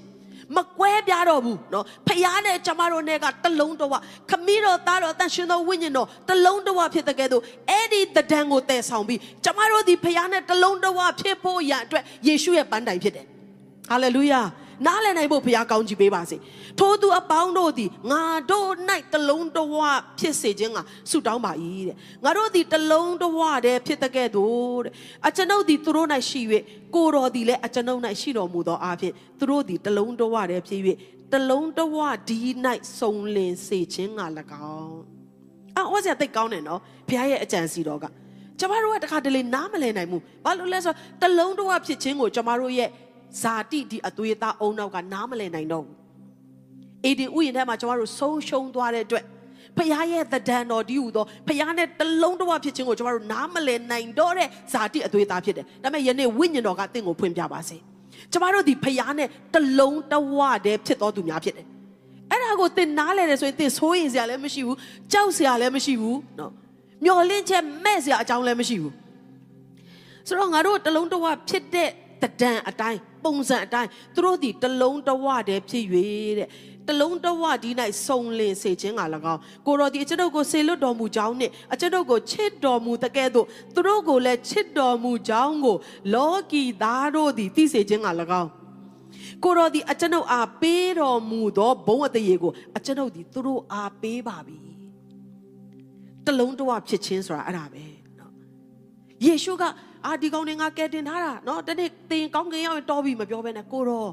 [0.56, 3.93] မကွဲပြားတော့ဘူးเนาะဖျားနဲ့ကျမတို့နဲ့ကတလုံးတဝ
[4.30, 13.25] ခမီးတော်သားတော်တန်ရှင်တော်ဝိညာဉ်တော်တလုံးတဝဖြစ်တဲ့ကဲ့သို့အဲ့ဒီတဒံကိုတည်ဆောင်ပြီးကျမတို့ဒီဖျားနဲ့တလုံးတဝဖြစ်ဖို့ရအတွက်ယေရှုရဲ့ပန်းတိုင်ဖြစ်တယ်
[13.89, 14.41] ဟာလေလုယာ
[14.86, 16.36] နားလည်နိုင်ဖို့ဘုရားကောင်းကြီးပေးပါစေ
[16.78, 18.70] ထို့သူအပေါင်းတို့သည်ငါတို့၌
[19.12, 19.76] တလုံးတဝ
[20.18, 20.78] ဖြစ်စေခြင်းက
[21.10, 21.52] ဆုတောင်းပါ၏
[21.88, 24.92] တဲ့ငါတို့သည်တလုံးတဝတည်းဖြစ်တဲ့ကဲ့သို့တဲ့
[25.26, 26.40] အကျွန်ုပ်သည်သူတို့၌ရှိ၍
[26.94, 30.80] ကိုတော်သည်လည်းအကျွန်ုပ်၌ရှိတော်မူသောအားဖြင့်သူတို့သည်တလုံးတဝတည်းဖြစ်၍
[31.32, 31.96] တလုံးတဝ
[32.28, 32.38] ဒီ၌
[32.98, 34.22] စုံလင်စေခြင်းက၎
[34.78, 35.00] င်း
[35.76, 38.06] အော်ဝါစရာသိကောင်းတယ်နော်ဘုရားရဲ့အကြံစီတော်က
[38.60, 42.88] ကျမတို့ကတခါတလေနားမလည်နိုင်ဘူးဘာလို့လဲဆိုတော့တလုံးတဝဖြစ်ခြင်းကိုကျမတို့ရဲ့
[43.42, 45.96] ဇာတိဒီအသွေးသားအုံနောက်ကနားမလည်နိုင်တော့ဘူး
[47.05, 49.25] အေဒီဥယျာဉ်ထဲမှာကျမတို့ဆုံးရှုံးသွားတဲ့အတွက်
[49.77, 57.77] ဖခင်ရဲ့သဒ္ဒန်တော်ဒီဟူသောဖခင်နဲ့တလုံးတဝဖြစ်ခြင်းကိုကျမတို့နားမလည်နိုင်တော့တဲ့ဇာတိအသွေးသားဖြစ်တယ်ဒါပေမဲ့ယနေ့ဝိညာဉ်တော်ကတင့်ကိုဖွင့်ပြပါစေ
[58.33, 61.66] ကျမတို့ဒီဖခင်နဲ့တလုံးတဝတည်းဖြစ်တော်သူများဖြစ်တယ်
[62.31, 64.77] အဲ့ဒါကိုသင်နားလဲတယ်ဆိုရင်သင်ဆိုးရင်စရာလည်းမရှိဘူး
[65.12, 66.53] ကြောက်စရာလည်းမရှိဘူးနော်
[67.05, 68.94] မျော်လင့်ချက်မဲ့စရာအကြောင်းလည်းမရှိဘူး
[70.29, 71.90] ဆိုတော့ငါတို့တလုံးတဝဖြစ်တဲ့
[72.22, 75.86] တဒံအတိုင်း ပုံစံအတိုင်းသူတို့ဒီတလုံးတဝတည်းဖြစ်၍
[76.38, 76.49] တဲ့
[76.88, 77.69] တလုံးတဝဒီ၌
[78.08, 79.01] စုံလင်စေခြင်းက၎
[79.34, 85.75] င်းကိုတော်ဒီအကျွန်ုပ်ကိုဆေလွတ်တော်မူကြောင်းနှင့်အကျွန်ုပ်ကိုချစ်တော်မူတကဲ့သို့သူတို့ကိုလည်းချစ်တော်မူကြောင်းကို
[86.13, 88.08] လောကီသားတို့သည်သိစေခြင်းက၎
[88.41, 88.49] င်း
[89.43, 94.58] ကိုတော်ဒီအကျွန်ုပ်အားပေးတော်မူသောဘုံအတရေကိုအကျွန်ုပ်ဒီသူတို့အားပေးပါပြီ
[96.25, 97.84] တလုံးတဝဖြစ်ခြင်းဆိုတာအဲ့ဒါပဲ
[98.17, 98.32] เนาะ
[99.25, 99.63] ယေရှုက
[100.07, 104.11] အာဒီကောင်တွေကကဲတင်ထားတာနော်တနေ့တင်ကောင်းကင်ရောက်ရင်တော်ပြီမပြောဘဲနဲ့ကိုတော့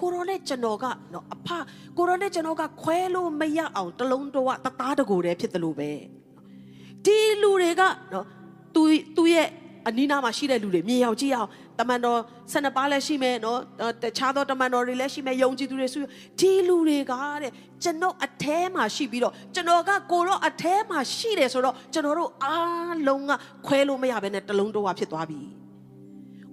[0.00, 1.48] ကိုရောနဲ့ကျွန်တော်ကနော်အဖ
[1.96, 5.90] ကိုရောနဲ့ကျွန်တော်ကခွဲလို့မရအောင်တလုံးတော့တသားတကိုယ်တည်းဖြစ်တယ်လို့ပဲ
[7.04, 8.26] ဒီလူတွေကနော်
[8.74, 8.82] သူ
[9.16, 9.48] သူရဲ့
[9.87, 12.19] အနီးနားမှာရှိတဲ့လူတွေမြင်ရောက်ကြည့်အောင်တမန်တော်
[12.53, 13.59] ဆန္ဒပါလည်းရှိမယ်နော်
[14.01, 16.01] တခြားသောတမန်တော်တွေလည်းရှိမယ်ယုံကြည်သူတွေဆို
[16.39, 17.51] ဒီလူတွေကတဲ့
[17.83, 23.31] ကျွန်တော်အแทမှာရှိပြီးတော့ကျွန်တော်ကကိုတော့အแทမှာရှိတယ်ဆိုတော့ကျွန်တော်တို့အားလုံးက
[23.65, 25.41] ခွဲလို့မရဘဲနဲ့တလုံးတော့ဖြစ်သွားပြီ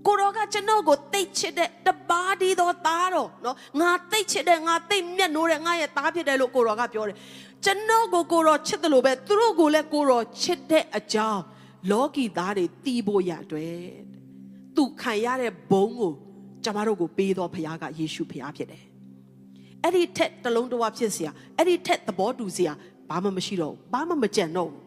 [0.07, 7.17] ကိုတော့ကကျွန်တော်ကိုတိတ်ချစ်တဲ့တပါးဒီတော့သားတော့နော်ငါတိတ်ချစ်တဲ့ငါတိတ်မြတ်နိုးတဲ့ငါရဲ့သားဖြစ်တယ်လို့ကိုတော့ကပြောတယ်
[7.65, 11.43] ကျွန်တော်ကိုကိုတော့ချစ်တယ်လို့ပဲသူတို့ကိုလည်းကိုတော့ချစ်တဲ့အကြောင်း
[11.91, 13.77] လောကီသားတွေတီးဖို့ရအတွက်
[14.77, 16.13] သူခံရတဲ့ဘုံကို
[16.65, 18.85] ကျမတို့ကိုပေးတော်ဖခင်ကယေရှုဖခင်ဖြစ်တယ်
[19.83, 22.71] အဲ့ဒီထက်တလုံးတဝဖြစ်เสียအဲ့ဒီထက်သဘောတူเสีย
[23.11, 24.85] ဘာမှမရှိတော့ဘူးဘာမှမကြံတော့ဘူး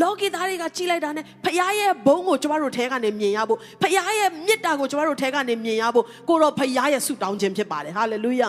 [0.00, 8.48] လောကီသားတွေကကြီးလိုက်တာနဲ့ဖခင်ရဲ့ဘုံကိုကျမတို့ထဲကနေမြင်ရဖို့ဖခင်ရဲ့မေတ္တာကိုကျမတို့ထဲကနေမြင်ရဖို့ကိုတော့ဖခင်ရဲ့ဆုတောင်းခြင်းဖြစ်ပါတယ်ဟာလေလုယာ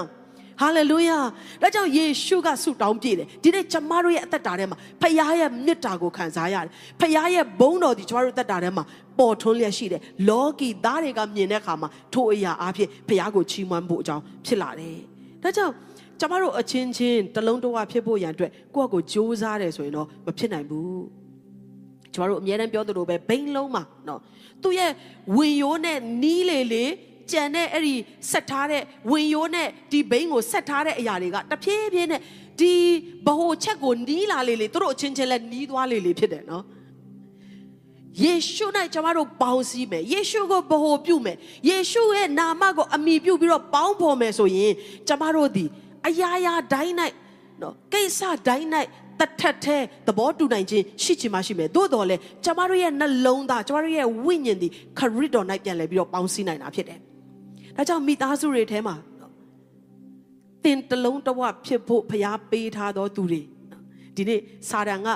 [0.60, 1.18] ဟာလေလုယာ
[1.62, 8.84] ဒါကြောင့်ယေရှုကဆုတောင်းပြည့်တယ်ဒီနေ့ကျမတို့ရဲ့အသက်တာထဲမှာဖခင်ရဲ့မေတ္တာကိုခံစားရတယ်ဖခင်ရဲ့ဘုန်းတော်ဒီကျမတို့အသက်တာထဲမှာ
[9.18, 14.96] ပေါ်ထွန်းလျက်ရှိတယ်လောကီသားတွေကမြင်တဲ့အခါမှာထိုအရာအဖြစ်ဖခင်ကိုချီးမွမ်းဖို့အကြောင်းဖြစ်လာတယ်
[15.42, 15.72] ဒါကြောင့်
[16.20, 21.02] ကျမတို့အချင်းချင်းတလုံးတဝဖြစ်ဖို့ရန်အတွက်ကိုယ့်အကိုစ조사တယ်ဆိုရင်တော့မဖြစ်နိုင်ဘူး
[22.12, 24.20] ကျမတို့အများတန်းပြောသလိုပဲဘိန်းလုံးမှာနော်
[24.62, 24.90] သူ့ရဲ့
[25.36, 26.84] ဝင်ရိုးနဲ့နီးလေလေ
[27.32, 27.94] ကြံတဲ့အဲ့ဒီ
[28.32, 32.20] ဆက်ထားတဲ့ဝင်ရိုးနဲ့ဒီဘိန်းကိုဆက်ထားတဲ့အရာတွေကတဖြည်းဖြည်းနဲ့
[32.60, 32.72] ဒီ
[33.26, 36.64] ဘ ਹੁ ချက်ကိုနီးလာလေလေသူတို့အချင်းချင်းလည်းနီးသွားလေလေဖြစ်တယ်နော်
[38.24, 41.36] ယေရှု၌ကျွန်တော်တို့ပေါင်းစည်းမယ်ယေရှုကိုဗဟိုပြုမယ်
[41.68, 44.72] ယေရှုရဲ့နာမကိုအမိပြုပြီးတော့ပေါင်းဖော်မယ်ဆိုရင်
[45.08, 45.64] ကျွန်တော်တို့ဒီ
[46.06, 46.94] အရာရာတိုင်း၌
[47.62, 48.68] နော်ကိစ္စတိုင်း၌
[49.20, 54.68] တထက်ထဲသဘောတူနိုင်ခြင်းရှိချင်မှရှိမယ်သို့တော်လည်းကျွန်တော်တို့ရဲ့နှလုံးသားကျွန်တော်တို့ရဲ့ဝိညာဉ်ဒီ
[54.98, 56.98] ခရစ်တော်၌ပြန်လဲပြီးတော့ပေါင်းစည်းနိုင်တာဖြစ်တယ်
[57.78, 58.96] ဒါကြောင့်မိသားစုတွေထဲမှာ
[60.64, 63.42] သင်တလုံးတဝဖြစ်ဖို့ဖျားပေးထားသောသူတွေ
[64.16, 65.08] ဒီနေ့စာတန်က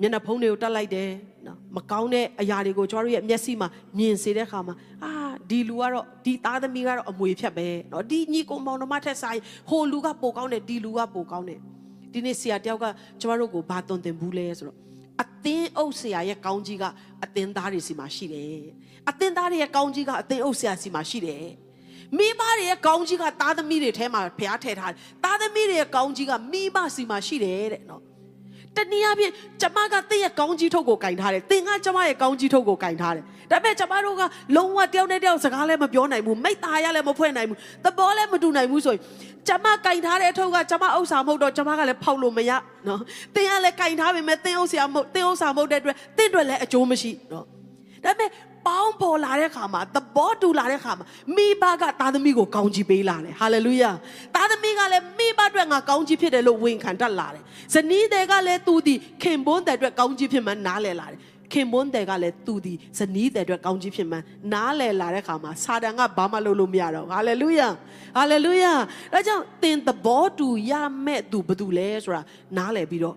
[0.00, 1.10] မျက်နှာဖုံးတွေကိုတက်လိုက်တယ်
[1.46, 3.68] နော်မကောင်းတဲ့အရာတွေကိုကျွန်တော်တို့ရဲ့မျက်စိမှာ
[3.98, 4.74] မြင်စေတဲ့အခါမှာ
[5.04, 5.12] အာ
[5.50, 9.40] ဒီလူကတော့ဒီသားသမီးကတော့အမွေဖြတ်ပဲနော်ဒီညီကောင်မောင်နှမထက်ဆိုင်
[9.70, 11.60] ဟိုလူကပိုကောင်းတယ်ဒီလူကပိုကောင်းတယ်
[12.12, 12.84] ဒီနေ့ဆရာတယောက်က
[13.20, 14.78] ကျွန်တော်တို့ကိုဘာသွန်သင်ဘူးလဲဆိုတော့
[15.22, 16.84] အသင်းအုပ်ဆရာရဲ့ကောင်းကြီးက
[17.24, 18.62] အသင်းသားတွေစီမှာရှိတယ်
[19.10, 21.46] အသင်းသားတွေရဲ့ကောင်းကြီးကအသင်းအုပ်ဆရာစီမှာရှိတယ်
[22.16, 28.02] မိဘတွေရဲ့ကောင်းကြီးကသားသမီးတွေထဲမှာဖျားထည့်ထားတယ်သားသမီးတွေရဲ့ကောင်းကြီးကမိဘစီမှာရှိတယ်တဲ့နော်
[28.78, 34.22] တနည်းအားဖြင့်ကျမကတင့်ရဲ့ကောင်းကြီးထုတ်ကိုကင်ထားတယ်။သင်ကကျမရဲ့ကောင်းကြီးထုတ်ကိုကင်ထားတယ်။ဒါပေမဲ့ကျမတို့က
[34.56, 39.00] လုံးဝတယောက်နဲ့တယောက်စကားလည်းမပြောနိုင်ဘူး။မိတ်သားရလည်းမဖွဲ့နိုင်ဘူး။သဘောလည်းမတူနိုင်ဘူးဆိုရင်
[39.48, 42.50] ကျမကင်ထားတဲ့အထုပ်ကကျမဥစ္စာမဟုတ်တော့ကျမကလည်းဖောက်လို့မရ
[42.88, 43.00] နော်။
[43.34, 47.44] သင်ကလည်းကင်ထားပေမဲ့သင်ဥစ္စာမဟုတ်သင်ဥစ္စာမဟုတ်တဲ့အတွက်သင်အတွက်လည်းအကျိုးမရှိနော်။
[48.04, 48.28] ဒါပေမဲ့
[48.68, 51.06] ပေါင်းပေါ်လာတဲ့ခါမှာသဘောတူလာတဲ့ခါမှာ
[51.36, 53.90] မိဘကသားသမီးကိုကောင်းချီးပေးလာတယ်ဟာလေလုယာ
[54.34, 57.42] သားသမီးကလည်းမိဘအတွက်ငါကောင်းချီးဖြစ်တယ်လို့ဝန်ခံတတ်လာတယ်
[57.74, 61.18] ဇနီးတွေကလည်းသူဒီခင်ပွန်းတဲ့အတွက်ကောင်းချီးဖြစ်မှနားလည်လာတယ်
[61.52, 64.18] ခင်ပွန်းတဲ့ကလည်းသူဒီဇနီးတဲ့အတွက်ကောင်းချီးဖြစ်မှ
[64.52, 67.68] နားလည်လာတဲ့ခါမှာစာတန်ကဘာမှလုပ်လို့မရတော့ဟာလေလုယာ
[68.16, 68.72] ဟာလေလုယာ
[69.12, 70.72] ဒါကြောင့်သင်သဘောတူရ
[71.04, 72.22] မဲ့သူဘယ်သူလဲဆိုတာ
[72.56, 73.16] နားလည်ပြီးတော့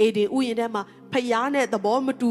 [0.00, 0.82] အေဒင်ဥယျာဉ်ထဲမှာ
[1.12, 2.30] ဖျားနဲ့သဘောမတူ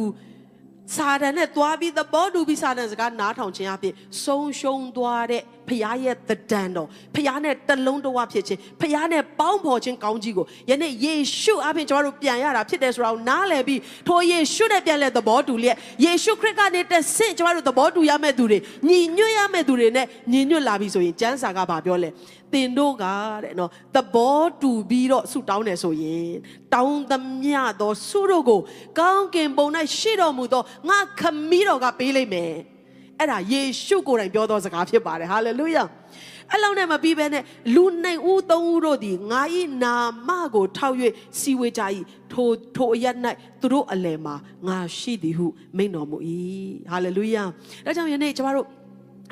[0.94, 22.10] စာတန်နဲ့သွားပြီးသဘောတူပြီးစာတန်စကားနားထောင်ခြင်းအပြင်ဆုံးရှုံးသွားတဲ့ဖခင်ရဲ့တဒံတော်ဖခင်နဲ့တလုံးတဝဖြစ်ခြင်းဖခင်နဲ့ပေါင်းဖော်ခြင်းကောင်းကြီးကိုယနေ့ယေရှုအပြင်ကျွန်တော်တို့ပြန်ရတာဖြစ်တယ်ဆိုတာကိုနားလည်ပြီးထိုယေရှုနဲ့ပြန်လဲသဘောတူလျက်ယေရှုခရစ်ကနေတဆင့်ကျွန်တော်တို့သဘောတူရမယ့်သူတွေညီညွတ်ရမယ့်သူတွေနဲ့ညီညွတ်လာပြီဆိုရင်ကျမ်းစာကဘာပြောလဲ
[22.56, 23.06] တင်တို့က
[23.44, 26.32] တဲ့နော်သဘောတူပြီးတော့ဆုတောင်းတယ်ဆိုရင်
[26.74, 28.60] တောင်းသမျှသောဆုတို့ကို
[29.00, 32.54] ကောင်းကင်ဘုံ၌ရှိတော်မူသောငါခမည်းတော်ကပေးလိုက်မယ်
[33.20, 35.84] အဲ့ဒါယေရှုကိုယ်တိုင်ပြောသောစကားဖြစ်ပါတယ်ဟာလေလုယာ
[36.52, 37.44] အဲ့လောက်နဲ့မပြီးပဲနဲ့
[37.76, 39.42] လူနိုင်ဦးသုံးဦးတို့သည်ငါ၏
[39.84, 39.94] နာ
[40.28, 40.96] မကိုထောက်၍
[41.40, 41.82] စီဝေကြ၏
[42.32, 43.06] ထိုထိုအရ၌
[43.62, 44.36] သူတို့အလယ်မှာ
[44.68, 45.48] ငါရှိသည်ဟု
[45.78, 46.18] မိန့်တော်မူ၏
[46.92, 47.44] ဟာလေလုယာ
[47.86, 48.68] ဒါကြောင့်ယနေ့ကျမတို့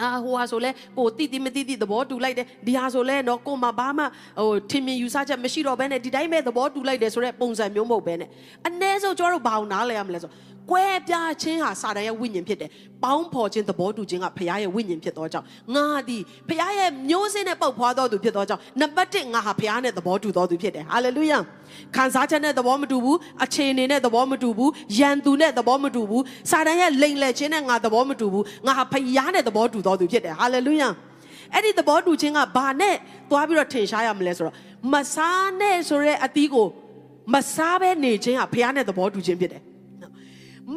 [0.02, 4.04] အာဟိုဟာဆိုလဲကိုတိတိမတိတိသဘောတူလိုက်တယ်ဒီဟာဆိုလဲတော့ကိုမဘာမှ
[4.40, 8.30] ဟိုထင်မြင်ယူဆချက်မရှိတော့ဘဲနဲ့ဒီတိုင်းပဲသဘောတူလိုက်တယ်ဆိုတဲ့ပုံစံမျိုးမဟုတ်ဘဲနဲ့
[8.68, 10.32] အ ਨੇ ဆုံးကျတို့ဘာအောင်နားလဲရမလဲဆို
[10.72, 12.70] ကွဲပြားခြင်းဟာစာတန်ရဲ့ဝိညာဉ်ဖြစ်တယ်။
[13.04, 21.38] ပေါင်းဖော်ခြင်းသဘောတူခြင်းကဖခင်ရဲ့ဝိညာဉ်ဖြစ်သောကြောင့်ငါသည်ဖခင်ရဲ့မျိုးစေ့နဲ့ပုတ်ဖွားသောသူဖြစ်သောကြောင့်နံပါတ်1ငါဟာဖခင်နဲ့သဘောတူသောသူဖြစ်တယ်။ဟာလေလုယာ။
[21.96, 30.90] ခံစားချက်နဲ့သဘောမတူဘူး။အခြေအနေနဲ့သဘောမတူဘူး။ယံသူနဲ့သဘောမတူဘူး။စာတန်ရဲ့လိမ်လည်ခြင်းနဲ့ငါသဘောမတူဘူး။ငါဟာဖခင်နဲ့သဘောတူသောသူဖြစ်တယ်။ဟာလေလုယာ။
[31.54, 32.96] အဲ့ဒီသဘောတူခြင်းကဘာနဲ့
[33.30, 34.56] သွားပြီးတော့ထင်ရှားရမလဲဆိုတော့
[34.94, 36.68] မစားနဲ့ဆိုတဲ့အသီးကို
[37.34, 39.62] မစားဘဲနေခြင်းဟာဖခင်နဲ့သဘောတူခြင်းဖြစ်တယ်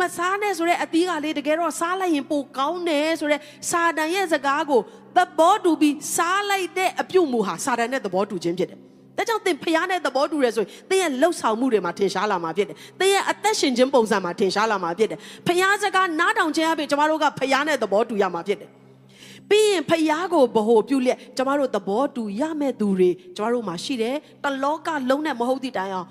[0.01, 4.81] မစားနဲ့ဆိုတဲ့အသီးကလေးတကယ်တော့စားလိုက်ရင်ပိုကောင်းတယ်ဆိုတဲ့စာတန်ရဲ့စကားကို
[5.17, 8.79] သဘောတူပြီးစားလိုက်တဲ့အပြုတ်မှုဟာစာတန်နဲ့သဘောတူခြင်းဖြစ်တယ်။
[9.17, 18.71] ဒါကြောင့်သင်ဖျားနဲ့သဘောတူရဲဆိုရင်သင်ရဲ့လှုပ်ဆောင်မှုတွေမှာထင်ရှားလာမှာဖြစ်တယ်။သင်ရဲ့အသက်ရှင်ခြင်းပုံစံမှာထင်ရှားလာမှာဖြစ်တယ်။ဖျားစကားနားထောင်ခြင်းအပြင်ကျမတို့ကဖျားနဲ့သဘောတူရမှာဖြစ်တယ်။
[19.51, 24.15] ပြီးရင်ဖျားကိုဗဟိုပြုလျက်ကျမတို့သဘောတူရမဲ့သူတွေကျမတို့မှာရှိတယ်။
[24.45, 26.09] တလောကလုံးနဲ့မဟုတ်သည့်တိုင်အောင်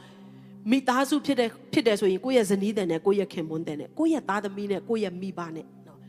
[0.72, 6.00] မိသားစုဖြစ်တဲ့ဖြစ်တယ်ဆိုရင်ကိုယ့်ရဲ့ဇနီးတဲ့နဲ့ကိုယ့်ရဲ့ခင်ပွန်းတဲ့နဲ့ကိုယ့်ရဲ့သားသမီးနဲ့ကိုယ့်ရဲ့မိဘနဲ့နော်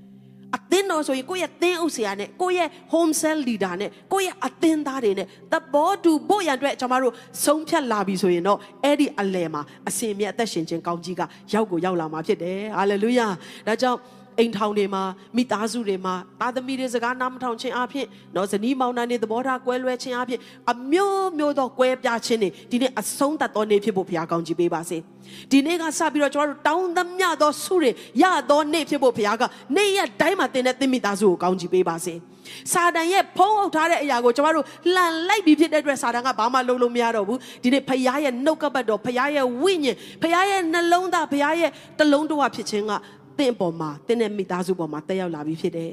[0.57, 13.27] အသင်းတော်ဆိုရင်ကိုယ့်ရဲ့သင်းဥဆရာနဲ့ကိုယ့်ရဲ့ home cell leader နဲ့ကိုယ့်ရဲ့အသင်းသားတွေနဲ့သဘောတူဖို့ရန်အတွက်ကျွန်တော်တို့ဆုံးဖြတ်လာပြီဆိုရင်တော့အဲ့ဒီအလယ်မှာအစဉ်မြဲအသက်ရှင်ခြင်းကောင်းကြီးကရောက်ကိုရောက်လာမှာဖြစ်တယ်ဟာလေလုယာ
[13.67, 13.99] ဒါကြောင့်
[14.39, 15.03] အိမ်ထောင်တွေမှာ
[15.37, 18.07] မိသားစုတွေမှာသားသမီးတွေစကားနားမထောင်ခြင်းအပြင်
[18.37, 20.41] နော်ဇနီးမောင်နှံတွေသဘောထားကွဲလွဲခြင်းအပြင်
[20.73, 24.99] အမျိုးမျိုးသောကွဲပြားခြင်းတွေဒီနေ့အဆုံးသတ်သောနေ့ဖြစ်ဖို့ဘုရားကောင်းချီးပေးပါစေ
[25.51, 27.91] ဒီနေ့ကစပြီးတော့ကျွန်တော်တို့တောင်းသမျှသောဆုတွေ
[28.23, 29.43] ရသောနေ့ဖြစ်ဖို့ဘုရားက
[29.77, 32.15] နေ့ရက်တိုင်းမှာတင်တဲ့သင်မိသားစုကိုကောင်းချီးပေးပါစေ
[32.73, 42.93] စာတန်ရဲ့ဖုံးအုပ်ထားတဲ့အရာကိုကျွန်တော်တို့လှန်လိုက်ပြီးဖြစ်တဲ့အတွက်စာတန်ကဘာမှလုပ်လို့မရတော့ဘူးဒီနေ့ဖခင်ရဲ့နှုတ်ကပတ်တော်ဖခင်ရဲ့ဝိညာဉ်ဖခင်ရဲ့နှလုံးသားဖခင်ရဲ့တလုံးတော်ဖြစ်ခြင်းက
[43.39, 45.93] တင့်အပေါ်မှာတင့်တဲ့မိသားစုပေါ်မှာတက်ရောက်လာပြီးဖြစ်တယ်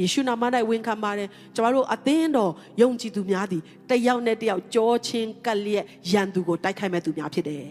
[0.00, 7.66] ယေရှုနာမ၌ဝန်ခံပါတယ်ကျွန်တော်တို့အသင်းတော်ယုံကြည်သူများသည်တယောက်နဲ့တယောက်ကြောချင်းကပ်လျက်ရန်သူကိုတိုက်ခိုက်မဲ့သူများဖြစ်တယ်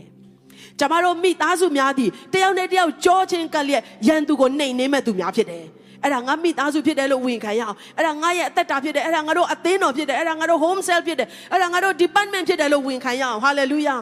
[0.79, 5.65] ကျမတို့မိသားစုများသည်တယောက်နဲ့တယောက်ကြောချင်းကပ်လျက်ရန်သူကိုနှိမ်နင်းမဲ့သူများဖြစ်တယ်
[6.03, 13.99] အဲ့ဒါငါမိသားစုဖြစ်တယ်လို့ဝန်ခံရအောင်အဲ့ဒါငါရဲ့အသက်တာဖြစ်တယ်အဲ့ဒါငါတို့အသင်းတော်ဖြစ်တယ်အဲ့ဒါငါတို့ home cell ဖြစ်တယ်အဲ့ဒါငါတို့ department ဖြစ်တယ်လို့ဝန်ခံရအောင် hallelujah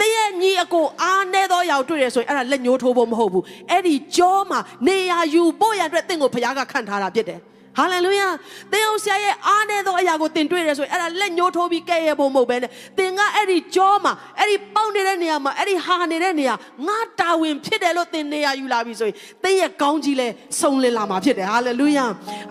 [0.00, 7.40] တည့်ရဲ့ညီအကိုအားနေသောရောက်တွေ့ရဆိုရင်အဲ့ဒါလက်ညှိုးထိုးဖို့မဟုတ်ဘူးအဲ့ဒီကြောမှာနေရာယူဖို့ရန်အတွက်တင့်ကိုဘုရားကခံထားတာဖြစ်တယ်
[7.78, 8.28] ဟာလေလုယာ
[8.72, 16.54] သင်အောင်ဆရာရဲ့အားနေသောအရာကိုသင်တွေ့ရဆိုရင်အဲ့ဒါလက်ညှိုးထိုးပြီးကဲ့ရဲ့ဖို့မဟုတ်ပဲနဲ့သင်ကအဲ့ဒီကြောမှာအဲ့ဒီပေါက်နေတဲ့နေရာမှာအဲ့ဒီဟာနေတဲ့နေရာ
[16.86, 20.28] ငါတာဝန်ဖြစ်တယ်လို့သင်နေရာယူလာပြီဆိုရင်သင်ရဲ့ကောင်းကြီးလဲ
[20.60, 22.04] စုံလင်လာမှာဖြစ်တယ်ဟာလေလုယာ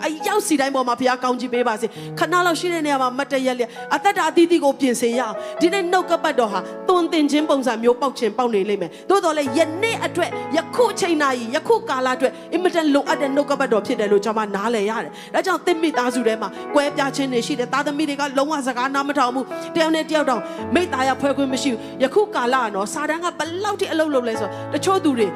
[0.04, 1.86] အရောက်စီတိုင်းပေါ်မှာဘုရားကောင်းကြီးပေးပါစေ
[2.18, 20.42] ခဏလောက်ရှိတဲ့နေရာမှာမတ်တရက်လျက်အသက်တာအသီးသီးကိုပြင်ဆင်ရအောင်ဒီနေ့နှုတ်ကပတ်တော်ဟာသွန်သင်ခြင်းပုံစံမျိုးပေါက်ခြင်းပေါက်နေလိမ့်မယ်သို့တော်လည်းယနေ့အတွက်ယခုအချိန်နာရီယခုကာလအတွက်အင်မတန်လိုအပ်တဲ့နှုတ်ကပတ်တော်ဖြစ်တယ်လို့ကျွန်မနားလည်ရတယ်ဒါကြောင့်သင်မိသားစုထဲမှာကွဲပြားခြင်းတွေရှိတယ်သားသမီးတွေကလုံးဝစကားနားမထောင်ဘူးတယောက်နဲ့တယောက်တောင်
[20.74, 25.28] မိသားရဖွဲ့ခွင့်မရှိဘူးယခုကာလကနော်စာတန်းကဘလောက်ထိအလုပ်လုပ်လဲဆိုတော့တချို့သူတွေ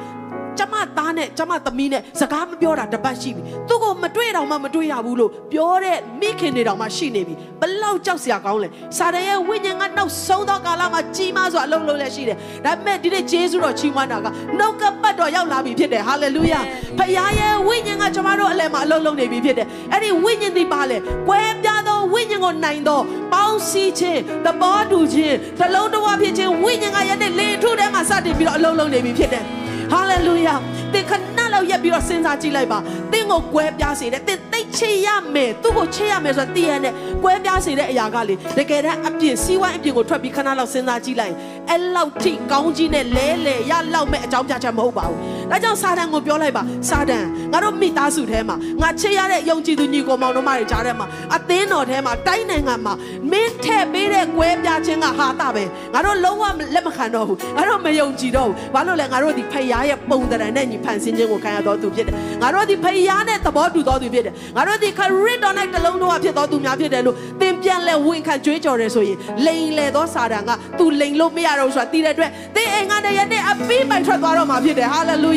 [0.57, 8.67] ကျမသားနဲ့ကျမသမီးနဲ့စကားမပြောတာတပတ်ရှိပြီသူ့ကိုမတွေ့တော့မှမတွေ့ရဘူးလို့ပြောတဲ့မိခင်တွေတောင်မှရှိနေပြီဘလောက်ကြောက်စရာကောင်းလဲ
[8.97, 16.59] စာတရဲ့ဝိညာဉ်ကနောက်ဆုံးသောကာလမှာကြီးမားစွာအလုံးလုံးလဲရှိတယ်ဒါပေမဲ့ဒီနေ့ဂျေဇုတော်ချီးမွမ်းတာကနှုတ်ကပတ်တော်ရောက်လာပြီဖြစ်တယ်ဟာလေလုယာ
[16.97, 20.97] ဖခင်ရဲ့ဝိညာဉ်ကကျမတို့အလယ်မှာအလုံးလုံးနေပြီဖြစ်တယ်အဲ့ဒီဝိညာဉ်ဒီပါလေ
[21.27, 22.99] ကွဲပြားသောဝိညာဉ်ကိုနိုင်သော
[23.33, 29.56] ပေါင်းစည်းခြင်းသဘောတူခြင်းနှလုံးသွင်းဖြစ်ခြင်းဝိညာဉ်ကယနေ့လေထုထဲမှာစတင်ပြီးတော့အလုံးလုံးနေပြီဖြစ်တယ်
[29.91, 30.55] ဟာလေလုယာ
[30.93, 32.79] သင်ခဏလောက်ရက်ပြီးတော့စဉ်းစားကြည့်လိုက်ပါ
[33.11, 41.37] သင်ကိုကွဲပြားစေတယ်သင်သိချေရမယ်သူ့ကိုချေရမယ်ဆိုတော့တည်ရတဲ့ကွဲပြားစေတဲ့အရာကလေတကယ်တမ်းအပြင်စီးဝိုင်းအပြင်ကိုထွက်ပြီးခဏလောက်စဉ်းစားကြည့်လိုက်ရင်
[41.69, 45.19] အဲ့လောက်ထိကောင်းကြီးနဲ့လဲလဲရလောက်မဲ့အကြောင်းပြချက်မဟုတ်ပါဘူး
[45.51, 52.93] ဒါကြောင့်စာတန်ကိုပြောလိုက်ပါစာတန်ငါတို့မိသားစုထဲမှာငါချေရတဲ့ယုံကြည်သူညီကိုမောင်တို့မတွေကြားထဲမှာအသင်းတော်ထဲမှာတိုင်းနိုင်ငံမှာ
[53.31, 56.43] မင်းထည့်ပေးတဲ့ကွဲပြားခြင်းကဟာတာပဲငါတို့လုံးဝ
[56.75, 75.36] လက်မခံတော့ဘူးငါတို့မယုံကြည်တော့ဘူးဘာလို့လဲငါတို့ဒီဖယားရဲ့ပုံသဏ္ဍာန်နဲ့ညီဖန်ဆင်းခြင်းကိုခံရတော်သူဖြစ်တယ်ငါတို့ဒီဖယားနဲ့သဘောတူတော်သူဖြစ်တယ်ငါတို့ဒီခရစ်တော်နဲ့တလုံးတော့ဖြစ်တော်သူများဖြစ်တယ်လို့သင်ပြန်လဲဝန်ခံကြွေးကြော်တယ်ဆိုရင်လိန်လေသောစာတန်ကသူလိန်လို့မရတော့ဘူးဆိုတာသိတဲ့အတွက်သင်အိမ်ကနေရတဲ့အပီးပိုင်ထွက်သွားတော့မှာဖြစ်တယ်ဟာလေလုယ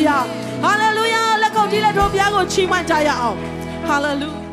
[0.63, 3.37] ဟာလေလုယာလက်ကုပ်ကြီးလက်ထိုးဘုရားကိုချီးမွမ်းကြရအောင်
[3.87, 4.50] ဟာလေလုယာ